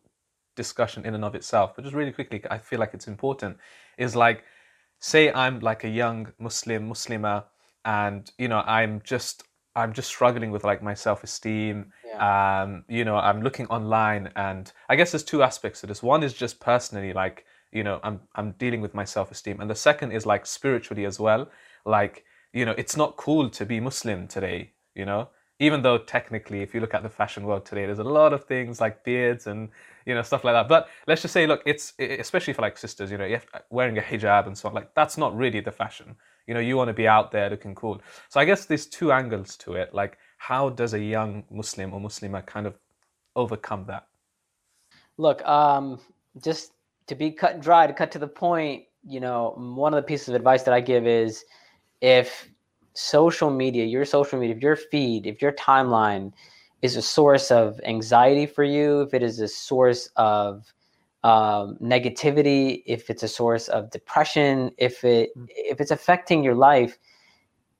[0.56, 3.58] discussion in and of itself, but just really quickly, I feel like it's important,
[3.98, 4.44] is like,
[4.98, 7.44] say I'm like a young Muslim, Muslima,
[7.84, 9.44] and, you know, I'm just
[9.76, 11.92] I'm just struggling with like my self esteem.
[12.06, 12.62] Yeah.
[12.62, 16.02] Um, you know, I'm looking online, and I guess there's two aspects to this.
[16.02, 19.74] One is just personally, like you know i'm i'm dealing with my self-esteem and the
[19.74, 21.48] second is like spiritually as well
[21.84, 26.62] like you know it's not cool to be muslim today you know even though technically
[26.62, 29.46] if you look at the fashion world today there's a lot of things like beards
[29.46, 29.68] and
[30.06, 33.10] you know stuff like that but let's just say look it's especially for like sisters
[33.10, 33.38] you know
[33.70, 36.16] wearing a hijab and so on like that's not really the fashion
[36.46, 38.00] you know you want to be out there looking cool.
[38.28, 42.00] So i guess there's two angles to it like how does a young muslim or
[42.00, 42.78] muslima kind of
[43.36, 44.06] overcome that?
[45.16, 46.00] Look um
[46.42, 46.72] just
[47.06, 50.06] to be cut and dry to cut to the point you know one of the
[50.06, 51.44] pieces of advice that i give is
[52.00, 52.50] if
[52.94, 56.32] social media, your social media, if your feed, if your timeline
[56.82, 60.72] is a source of anxiety for you, if it is a source of
[61.22, 65.46] um, negativity, if it's a source of depression, if it mm.
[65.48, 66.98] if it's affecting your life,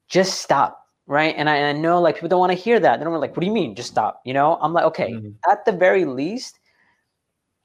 [0.09, 1.35] just stop, right?
[1.37, 2.99] And I, and I know like people don't want to hear that.
[2.99, 3.75] They don't want like, what do you mean?
[3.75, 4.21] Just stop.
[4.25, 5.31] You know, I'm like, okay, mm-hmm.
[5.51, 6.59] at the very least,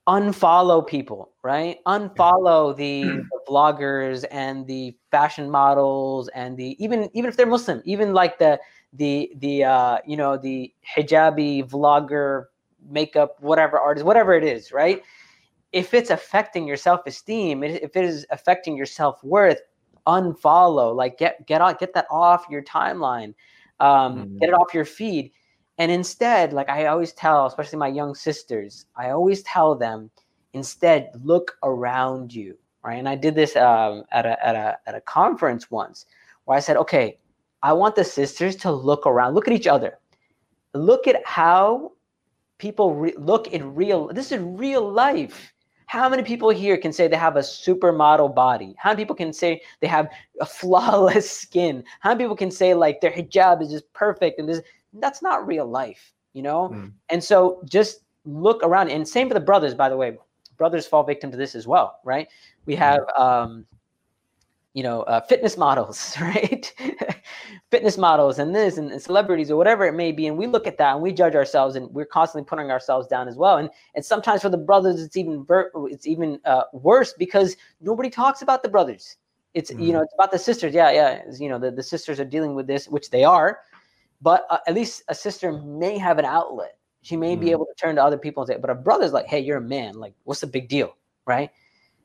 [0.08, 1.80] unfollow people, right?
[1.88, 7.82] Unfollow the, the, vloggers and the fashion models and the even even if they're Muslim,
[7.86, 8.60] even like the
[8.94, 12.46] the the uh, you know the hijabi vlogger,
[12.90, 15.04] makeup, whatever artist, whatever it is, right?
[15.76, 19.60] If it's affecting your self esteem, if it is affecting your self worth,
[20.08, 20.96] unfollow.
[20.96, 23.36] Like get get on get that off your timeline,
[23.80, 24.38] um, mm-hmm.
[24.38, 25.32] get it off your feed
[25.78, 30.10] and instead, like I always tell, especially my young sisters, I always tell them,
[30.54, 32.98] instead, look around you, right?
[32.98, 36.06] And I did this um, at, a, at, a, at a conference once
[36.46, 37.20] where I said, okay,
[37.62, 40.00] I want the sisters to look around, look at each other,
[40.74, 41.92] look at how
[42.58, 44.08] people re- look in real.
[44.08, 45.54] This is real life.
[45.88, 48.76] How many people here can say they have a supermodel body?
[48.78, 50.10] How many people can say they have
[50.42, 51.84] a flawless skin?
[52.00, 54.62] How many people can say like their hijab is just perfect and this?
[55.00, 56.70] that's not real life, you know?
[56.70, 56.92] Mm.
[57.10, 58.90] And so just look around.
[58.90, 60.18] And same for the brothers, by the way.
[60.58, 62.30] Brothers fall victim to this as well, right?
[62.66, 62.82] We hmm.
[62.82, 63.66] have, um,
[64.74, 66.74] you know, uh, fitness models, right?
[67.76, 70.28] Fitness models and this and, and, celebrities or whatever it may be.
[70.28, 73.28] And we look at that and we judge ourselves and we're constantly putting ourselves down
[73.28, 73.58] as well.
[73.58, 78.10] And and sometimes for the brothers, it's even ver- it's even uh, worse because nobody
[78.10, 79.18] talks about the brothers.
[79.54, 79.86] It's mm.
[79.86, 80.74] you know it's about the sisters.
[80.74, 81.22] Yeah, yeah.
[81.38, 83.60] you know the, the sisters are dealing with this, which they are,
[84.22, 86.78] but uh, at least a sister may have an outlet.
[87.02, 89.14] She may mm be able to turn to other people and say, but a brother's
[89.14, 89.96] like, hey, you're a man.
[89.96, 90.96] Like, what's the big deal?
[91.28, 91.52] Right.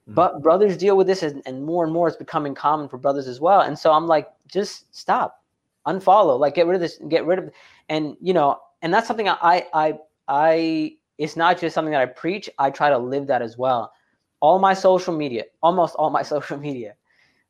[0.09, 2.99] mm But brothers deal with this, and, and more and more it's becoming common for
[2.99, 3.61] brothers as well.
[3.61, 5.40] And so I'm like, just stop,
[5.87, 7.51] unfollow, like get rid of this, get rid of,
[7.89, 12.07] and you know, and that's something I, I, I, it's not just something that I
[12.07, 12.49] preach.
[12.59, 13.93] I try to live that as well.
[14.41, 16.95] All my social media, almost all my social media,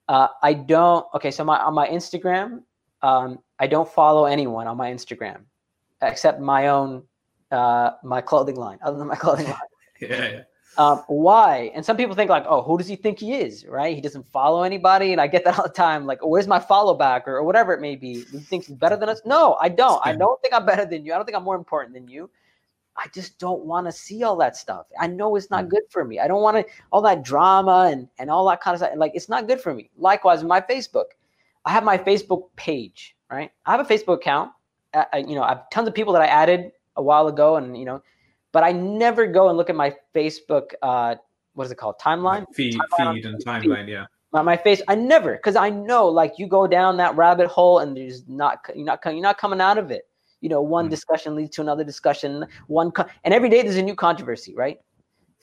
[0.09, 1.07] uh, I don't.
[1.14, 2.62] Okay, so my on my Instagram,
[3.03, 5.45] um, I don't follow anyone on my Instagram
[6.03, 7.03] except my own
[7.51, 9.57] uh, my clothing line, other than my clothing line.
[10.01, 10.09] yeah.
[10.09, 10.43] yeah.
[10.79, 11.71] Um, why?
[11.75, 13.66] And some people think like, oh, who does he think he is?
[13.66, 13.95] Right?
[13.95, 16.07] He doesn't follow anybody, and I get that all the time.
[16.07, 18.25] Like, oh, where's my follow back, or, or whatever it may be.
[18.25, 19.21] He thinks he's better than us.
[19.25, 20.01] No, I don't.
[20.05, 21.12] I don't think I'm better than you.
[21.12, 22.31] I don't think I'm more important than you.
[22.97, 24.87] I just don't want to see all that stuff.
[24.99, 25.71] I know it's not mm.
[25.71, 26.18] good for me.
[26.18, 28.93] I don't want to all that drama and and all that kind of stuff.
[28.97, 29.91] Like, it's not good for me.
[29.97, 31.07] Likewise, my Facebook.
[31.64, 33.51] I have my Facebook page right?
[33.64, 34.53] I have a Facebook account.
[34.93, 37.79] I, you know, I have tons of people that I added a while ago, and
[37.79, 38.03] you know,
[38.53, 40.72] but I never go and look at my Facebook.
[40.82, 41.16] Uh,
[41.55, 41.96] what is it called?
[42.01, 42.46] Timeline.
[42.55, 43.86] Feed, timeline feed, and timeline.
[43.86, 43.92] Feed.
[43.92, 44.07] Yeah.
[44.32, 44.80] My, my face.
[44.88, 48.59] I never, because I know, like, you go down that rabbit hole, and there's not
[48.74, 50.03] you're not you're not coming out of it.
[50.40, 50.90] You know, one mm.
[50.90, 52.46] discussion leads to another discussion.
[52.66, 54.78] One co- and every day there's a new controversy, right?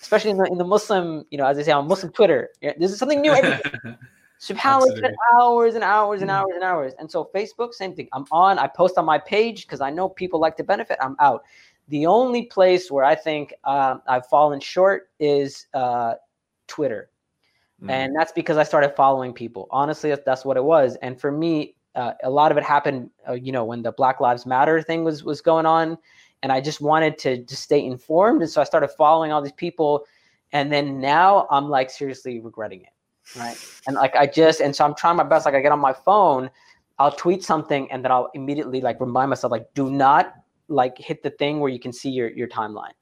[0.02, 2.98] Especially in the, in the Muslim, you know, as I say on Muslim Twitter, there's
[2.98, 3.96] something new every day.
[4.40, 6.36] Subhanallah, spent hours and hours and mm.
[6.36, 6.94] hours and hours.
[7.00, 8.08] And so Facebook, same thing.
[8.14, 8.60] I'm on.
[8.60, 10.98] I post on my page because I know people like to benefit.
[11.02, 11.44] I'm out.
[11.90, 16.16] The only place where I think uh, I've fallen short is uh,
[16.68, 17.10] Twitter,
[17.82, 17.90] mm.
[17.90, 19.68] and that's because I started following people.
[19.72, 20.98] Honestly, that's what it was.
[21.02, 24.20] And for me, uh, a lot of it happened, uh, you know, when the Black
[24.20, 25.98] Lives Matter thing was was going on,
[26.44, 28.42] and I just wanted to just stay informed.
[28.42, 30.06] And so I started following all these people,
[30.52, 32.90] and then now I'm like seriously regretting it
[33.36, 33.58] right?
[33.88, 35.46] And like I just and so I'm trying my best.
[35.46, 36.50] Like I get on my phone,
[37.00, 40.34] I'll tweet something and then I'll immediately like remind myself like do not
[40.68, 42.94] like hit the thing where you can see your your timeline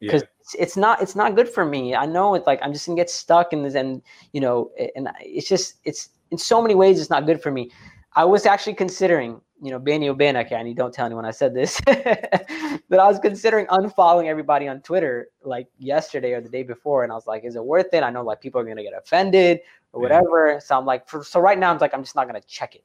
[0.00, 0.28] because yeah.
[0.40, 1.94] it's, it's, not it's not good for me.
[1.94, 4.02] I know it's like I'm just gonna get stuck in this and
[4.32, 7.70] you know and it's just it's in so many ways it's not good for me.
[8.14, 11.54] I was actually considering you know, Bani Obana, and you don't tell anyone I said
[11.54, 17.04] this, but I was considering unfollowing everybody on Twitter like yesterday or the day before,
[17.04, 18.02] and I was like, is it worth it?
[18.02, 19.60] I know like people are gonna get offended
[19.92, 20.52] or whatever.
[20.52, 20.58] Yeah.
[20.58, 22.84] So I'm like, for, so right now I'm like, I'm just not gonna check it,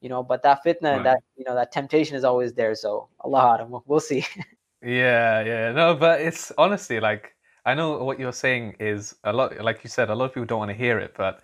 [0.00, 0.22] you know.
[0.22, 1.04] But that fitna, right.
[1.04, 2.74] that you know, that temptation is always there.
[2.74, 4.26] So Allah, we'll, we'll see.
[4.82, 7.34] yeah, yeah, no, but it's honestly like
[7.64, 9.58] I know what you're saying is a lot.
[9.62, 11.42] Like you said, a lot of people don't want to hear it, but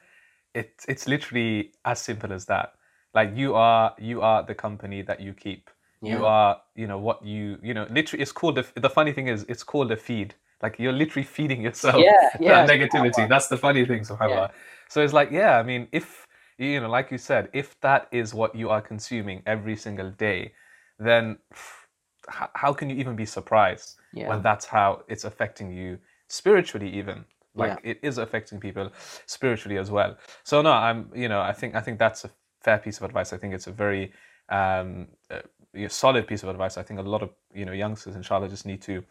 [0.54, 2.74] it's it's literally as simple as that.
[3.14, 5.70] Like you are you are the company that you keep.
[6.02, 6.16] Yeah.
[6.16, 8.22] You are you know what you you know literally.
[8.22, 10.34] It's called the, the funny thing is it's called a feed.
[10.62, 13.28] Like you're literally feeding yourself yeah, yeah, that negativity.
[13.28, 14.28] That's the funny thing, subhanAllah.
[14.28, 14.50] Yeah.
[14.88, 16.26] So it's like, yeah, I mean, if
[16.60, 20.52] you know, like you said, if that is what you are consuming every single day,
[20.98, 21.38] then
[22.28, 24.28] how can you even be surprised yeah.
[24.28, 25.98] when that's how it's affecting you
[26.28, 27.90] spiritually even like yeah.
[27.92, 28.90] it is affecting people
[29.26, 32.30] spiritually as well so no i'm you know i think i think that's a
[32.62, 34.12] fair piece of advice i think it's a very
[34.50, 35.40] um, uh,
[35.88, 38.82] solid piece of advice i think a lot of you know youngsters inshallah just need
[38.82, 39.02] to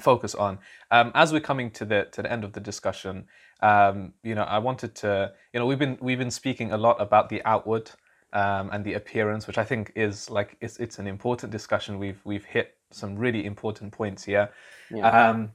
[0.00, 0.58] focus on
[0.90, 3.24] um, as we're coming to the to the end of the discussion
[3.60, 7.00] um, you know i wanted to you know we've been we've been speaking a lot
[7.00, 7.90] about the outward
[8.32, 11.98] um, and the appearance, which I think is like it's it's an important discussion.
[11.98, 14.50] We've we've hit some really important points here.
[14.90, 15.08] Yeah.
[15.08, 15.52] Um,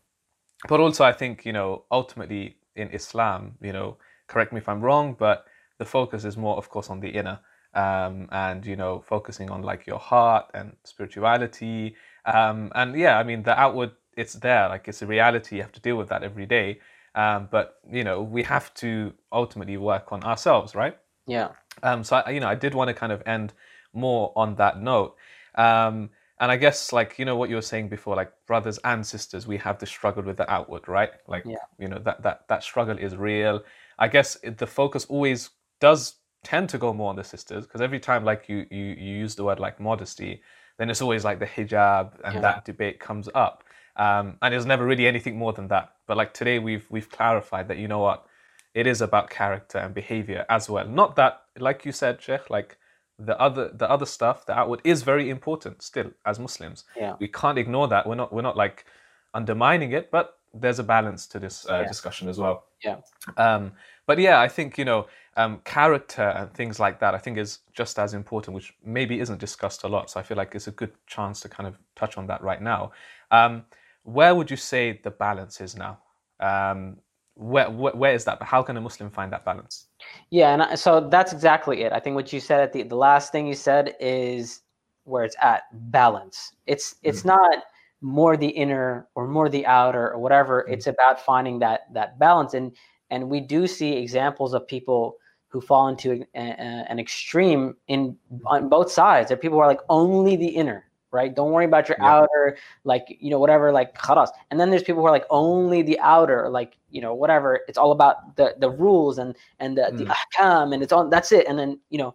[0.67, 4.81] but also, I think you know ultimately in Islam, you know, correct me if I'm
[4.81, 5.45] wrong, but
[5.79, 7.39] the focus is more, of course, on the inner.
[7.73, 13.23] Um, and you know, focusing on like your heart and spirituality, um, and yeah, I
[13.23, 15.57] mean the outward, it's there, like it's a reality.
[15.57, 16.79] You have to deal with that every day.
[17.15, 20.97] Um, but you know, we have to ultimately work on ourselves, right?
[21.25, 21.49] Yeah.
[21.83, 23.53] Um, so I, you know, I did want to kind of end
[23.93, 25.15] more on that note.
[25.55, 26.09] Um,
[26.39, 29.47] and I guess like you know what you were saying before, like brothers and sisters,
[29.47, 31.11] we have the struggle with the outward, right?
[31.27, 31.55] Like yeah.
[31.79, 33.63] you know that that that struggle is real.
[33.97, 35.49] I guess the focus always
[35.79, 39.15] does tend to go more on the sisters because every time like you you you
[39.15, 40.41] use the word like modesty,
[40.77, 42.41] then it's always like the hijab and yeah.
[42.41, 43.63] that debate comes up.
[43.97, 45.93] Um, and it's never really anything more than that.
[46.05, 48.25] But like today, we've we've clarified that you know what,
[48.73, 50.87] it is about character and behavior as well.
[50.87, 52.77] Not that, like you said, Sheikh, like
[53.17, 56.83] the other the other stuff, the outward is very important still as Muslims.
[56.95, 57.15] Yeah.
[57.19, 58.07] We can't ignore that.
[58.07, 58.85] We're not we're not like
[59.33, 61.87] undermining it, but there's a balance to this uh, yeah.
[61.87, 62.65] discussion as well.
[62.83, 62.97] Yeah.
[63.37, 63.71] Um,
[64.05, 67.15] but yeah, I think you know um, character and things like that.
[67.15, 70.11] I think is just as important, which maybe isn't discussed a lot.
[70.11, 72.61] So I feel like it's a good chance to kind of touch on that right
[72.61, 72.91] now.
[73.31, 73.65] Um,
[74.07, 75.99] where would you say the balance is now?
[76.39, 76.97] Um,
[77.35, 78.39] where, where, where is that?
[78.39, 79.87] But how can a Muslim find that balance?
[80.29, 81.91] Yeah, and I, so that's exactly it.
[81.91, 84.61] I think what you said at the the last thing you said is
[85.03, 86.53] where it's at balance.
[86.67, 87.29] It's it's mm-hmm.
[87.29, 87.63] not
[87.99, 90.63] more the inner or more the outer or whatever.
[90.63, 90.73] Mm-hmm.
[90.73, 92.71] It's about finding that that balance, and
[93.09, 95.17] and we do see examples of people
[95.49, 99.27] who fall into a, a, an extreme in on both sides.
[99.27, 101.33] There are people who are like only the inner, right?
[101.33, 104.29] Don't worry about your outer, like, you know, whatever, like khalas.
[104.51, 107.61] And then there's people who are like only the outer, like, you know, whatever.
[107.67, 109.97] It's all about the the rules and and the, mm.
[109.97, 111.47] the ahkam and it's all that's it.
[111.47, 112.13] And then, you know,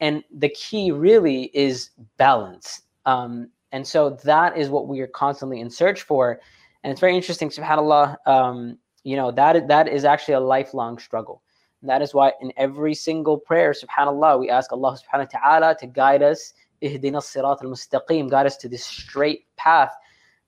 [0.00, 2.82] and the key really is balance.
[3.06, 6.40] Um, and so that is what we are constantly in search for.
[6.82, 11.42] And it's very interesting, subhanAllah, um, you know, that that is actually a lifelong struggle.
[11.80, 15.76] And that is why in every single prayer, subhanAllah, we ask Allah subhanahu wa ta'ala
[15.80, 16.52] to guide us
[16.82, 19.92] ihdina sirat al-mustaqim, guide us to this straight path.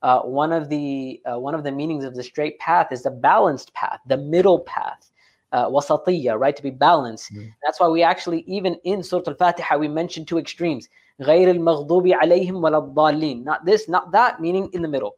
[0.01, 3.11] Uh, one of the uh, one of the meanings of the straight path is the
[3.11, 5.11] balanced path, the middle path,
[5.51, 6.55] uh, wasatiyya, right?
[6.55, 7.33] To be balanced.
[7.33, 7.49] Mm-hmm.
[7.63, 10.87] That's why we actually even in Surah Al-Fatiha we mention two extremes:
[11.21, 13.43] غير المغضوب عليهم ولا الضالين.
[13.43, 14.39] Not this, not that.
[14.39, 15.17] Meaning in the middle,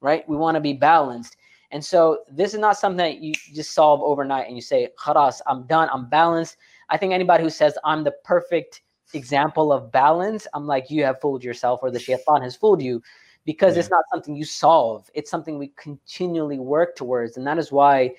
[0.00, 0.28] right?
[0.28, 1.36] We want to be balanced.
[1.72, 5.40] And so this is not something that you just solve overnight and you say, "Khalas,
[5.46, 5.88] I'm done.
[5.92, 6.56] I'm balanced."
[6.88, 8.82] I think anybody who says I'm the perfect
[9.14, 13.02] example of balance, I'm like, you have fooled yourself or the shaitan has fooled you
[13.44, 13.80] because yeah.
[13.80, 15.10] it's not something you solve.
[15.14, 17.36] It's something we continually work towards.
[17.36, 18.14] And that is why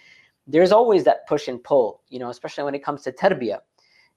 [0.47, 3.59] there's always that push and pull, you know, especially when it comes to tarbiyah.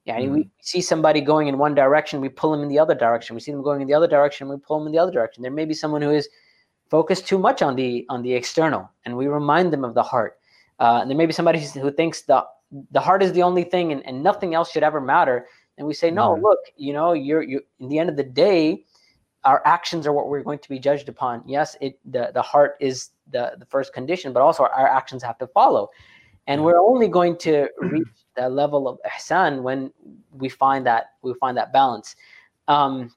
[0.04, 0.34] Yeah, mm-hmm.
[0.34, 3.34] we see somebody going in one direction, we pull them in the other direction.
[3.34, 5.42] We see them going in the other direction, we pull them in the other direction.
[5.42, 6.28] There may be someone who is
[6.90, 10.38] focused too much on the on the external, and we remind them of the heart.
[10.78, 12.44] Uh, and there may be somebody who thinks the
[12.90, 15.46] the heart is the only thing, and, and nothing else should ever matter
[15.78, 16.42] and we say no mm-hmm.
[16.42, 18.84] look you know you're you in the end of the day
[19.44, 21.42] our actions are what we're going to be judged upon.
[21.46, 25.38] Yes it the, the heart is the the first condition but also our actions have
[25.38, 25.90] to follow.
[26.46, 29.92] And we're only going to reach that level of ihsan when
[30.32, 32.16] we find that we find that balance.
[32.68, 33.14] Um,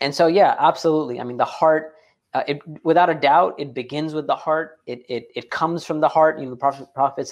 [0.00, 1.20] and so yeah absolutely.
[1.20, 1.94] I mean the heart
[2.34, 4.78] uh, it, without a doubt it begins with the heart.
[4.86, 6.38] It, it, it comes from the heart.
[6.38, 7.26] You know the prophet prophet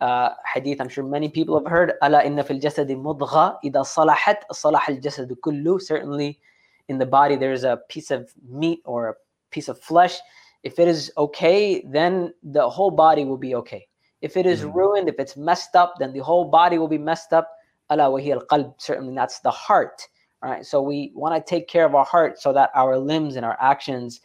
[0.00, 1.92] uh, hadith I'm sure many people have heard.
[2.02, 5.80] Ala inna fil jasadi mudgha ida salahat salah al jasadu kullu.
[5.80, 6.40] Certainly,
[6.88, 9.14] in the body there is a piece of meat or a
[9.50, 10.18] piece of flesh.
[10.62, 13.88] If it is okay, then the whole body will be okay.
[14.22, 14.76] If it is mm-hmm.
[14.76, 17.50] ruined, if it's messed up, then the whole body will be messed up.
[17.92, 18.74] Ala wahi al qalb.
[18.78, 20.08] Certainly, that's the heart.
[20.42, 20.64] Right.
[20.64, 23.58] So we want to take care of our heart so that our limbs and our
[23.60, 24.20] actions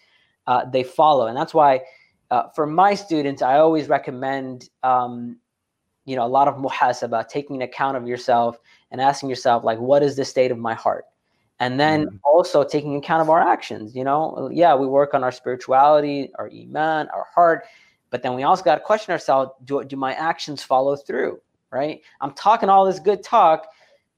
[0.47, 1.81] uh, they follow, and that's why.
[2.31, 5.37] Uh, for my students, I always recommend um,
[6.05, 8.59] you know, a lot of muhasabah, taking account of yourself
[8.91, 11.05] and asking yourself, like, what is the state of my heart?
[11.59, 12.17] And then mm-hmm.
[12.23, 13.95] also taking account of our actions.
[13.95, 17.65] You know, yeah, we work on our spirituality, our iman, our heart,
[18.09, 21.39] but then we also got to question ourselves: Do do my actions follow through?
[21.71, 22.01] Right?
[22.21, 23.67] I'm talking all this good talk,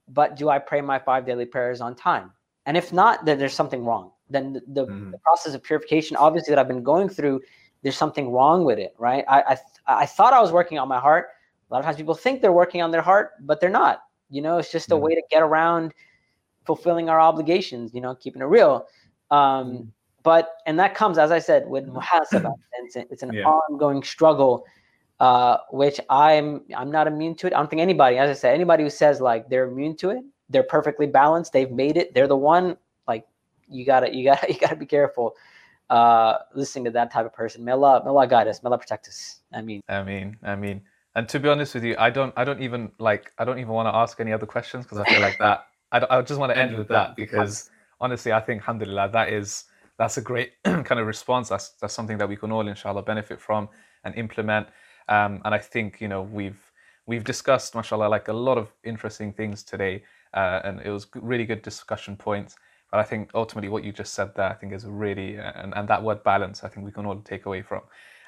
[0.07, 2.31] but do I pray my five daily prayers on time?
[2.65, 4.11] And if not, then there's something wrong.
[4.29, 5.11] Then the, the, mm-hmm.
[5.11, 7.41] the process of purification, obviously, that I've been going through
[7.83, 9.23] there's something wrong with it, right?
[9.27, 9.57] I, I,
[10.01, 11.27] I thought I was working on my heart.
[11.69, 14.01] A lot of times people think they're working on their heart, but they're not.
[14.29, 15.93] You know, it's just a way to get around
[16.65, 17.93] fulfilling our obligations.
[17.93, 18.87] You know, keeping it real.
[19.31, 19.87] Um, mm.
[20.23, 22.01] but and that comes, as I said, with mm.
[22.01, 22.53] muhasabah.
[22.83, 23.43] it's, it's an yeah.
[23.43, 24.65] ongoing struggle,
[25.19, 27.53] uh, which I'm I'm not immune to it.
[27.53, 30.23] I don't think anybody, as I said, anybody who says like they're immune to it,
[30.49, 32.77] they're perfectly balanced, they've made it, they're the one.
[33.07, 33.25] Like
[33.67, 35.35] you gotta you gotta you gotta be careful
[35.89, 37.63] uh, listening to that type of person.
[37.63, 38.61] May Allah, may Allah guide us.
[38.63, 39.39] May Allah protect us.
[39.53, 40.81] I mean, I mean, I mean,
[41.17, 43.73] and to be honest with you, I don't, I don't even like, I don't even
[43.73, 45.65] want to ask any other questions because I feel like that.
[45.91, 49.65] I, I just want to end with that because honestly, I think, alhamdulillah, that is
[49.97, 51.49] that's a great kind of response.
[51.49, 53.67] That's that's something that we can all, inshallah, benefit from
[54.03, 54.67] and implement.
[55.09, 56.71] Um, and I think you know we've
[57.07, 60.03] we've discussed, mashallah, like a lot of interesting things today,
[60.35, 62.55] uh, and it was really good discussion points.
[62.91, 65.87] But I think ultimately what you just said there, I think is really, and, and
[65.89, 67.81] that word balance, I think we can all take away from.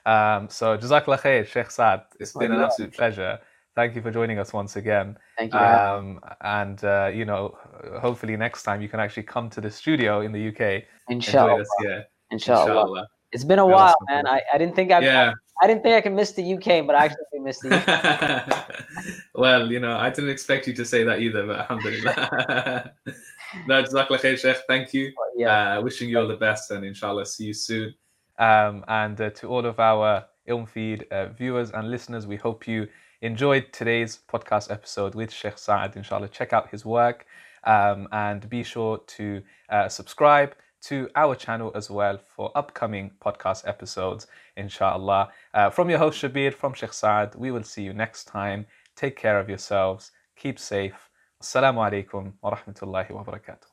[0.06, 2.02] Um, so Jazakallah khair, Sheikh Saad.
[2.20, 3.40] It's been an absolute pleasure.
[3.76, 5.18] Thank you for joining us once again.
[5.38, 5.60] Thank you.
[5.60, 7.58] Um, and, uh, you know,
[8.02, 10.84] hopefully next time you can actually come to the studio in the UK.
[11.10, 11.64] Inshallah.
[11.82, 12.02] Yeah.
[12.32, 12.72] Inshallah.
[12.72, 13.08] Inshallah.
[13.32, 14.28] It's been a while, man.
[14.28, 15.34] I, I didn't think I yeah.
[15.62, 19.12] I didn't think I could miss the UK, but I actually missed the UK.
[19.36, 22.92] well, you know, I didn't expect you to say that either, but alhamdulillah.
[23.68, 24.58] no, Jazakallah khair, Sheikh.
[24.68, 25.12] Thank you.
[25.36, 25.78] Yeah.
[25.78, 27.94] Uh, wishing you all the best and inshallah see you soon.
[28.40, 32.68] Um, and uh, to all of our Ilm Feed uh, viewers and listeners, we hope
[32.68, 32.88] you
[33.22, 35.96] enjoyed today's podcast episode with Sheikh Saad.
[35.96, 37.26] Inshallah, check out his work
[37.66, 43.68] um, and be sure to uh, subscribe to our channel as well for upcoming podcast
[43.68, 45.30] episodes, inshallah.
[45.54, 48.66] Uh, from your host Shabir, from Sheikh Saad, we will see you next time.
[48.96, 50.12] Take care of yourselves.
[50.38, 51.10] Keep safe.
[51.44, 53.69] Assalamu alaikum wa rahmatullahi wa barakatuh.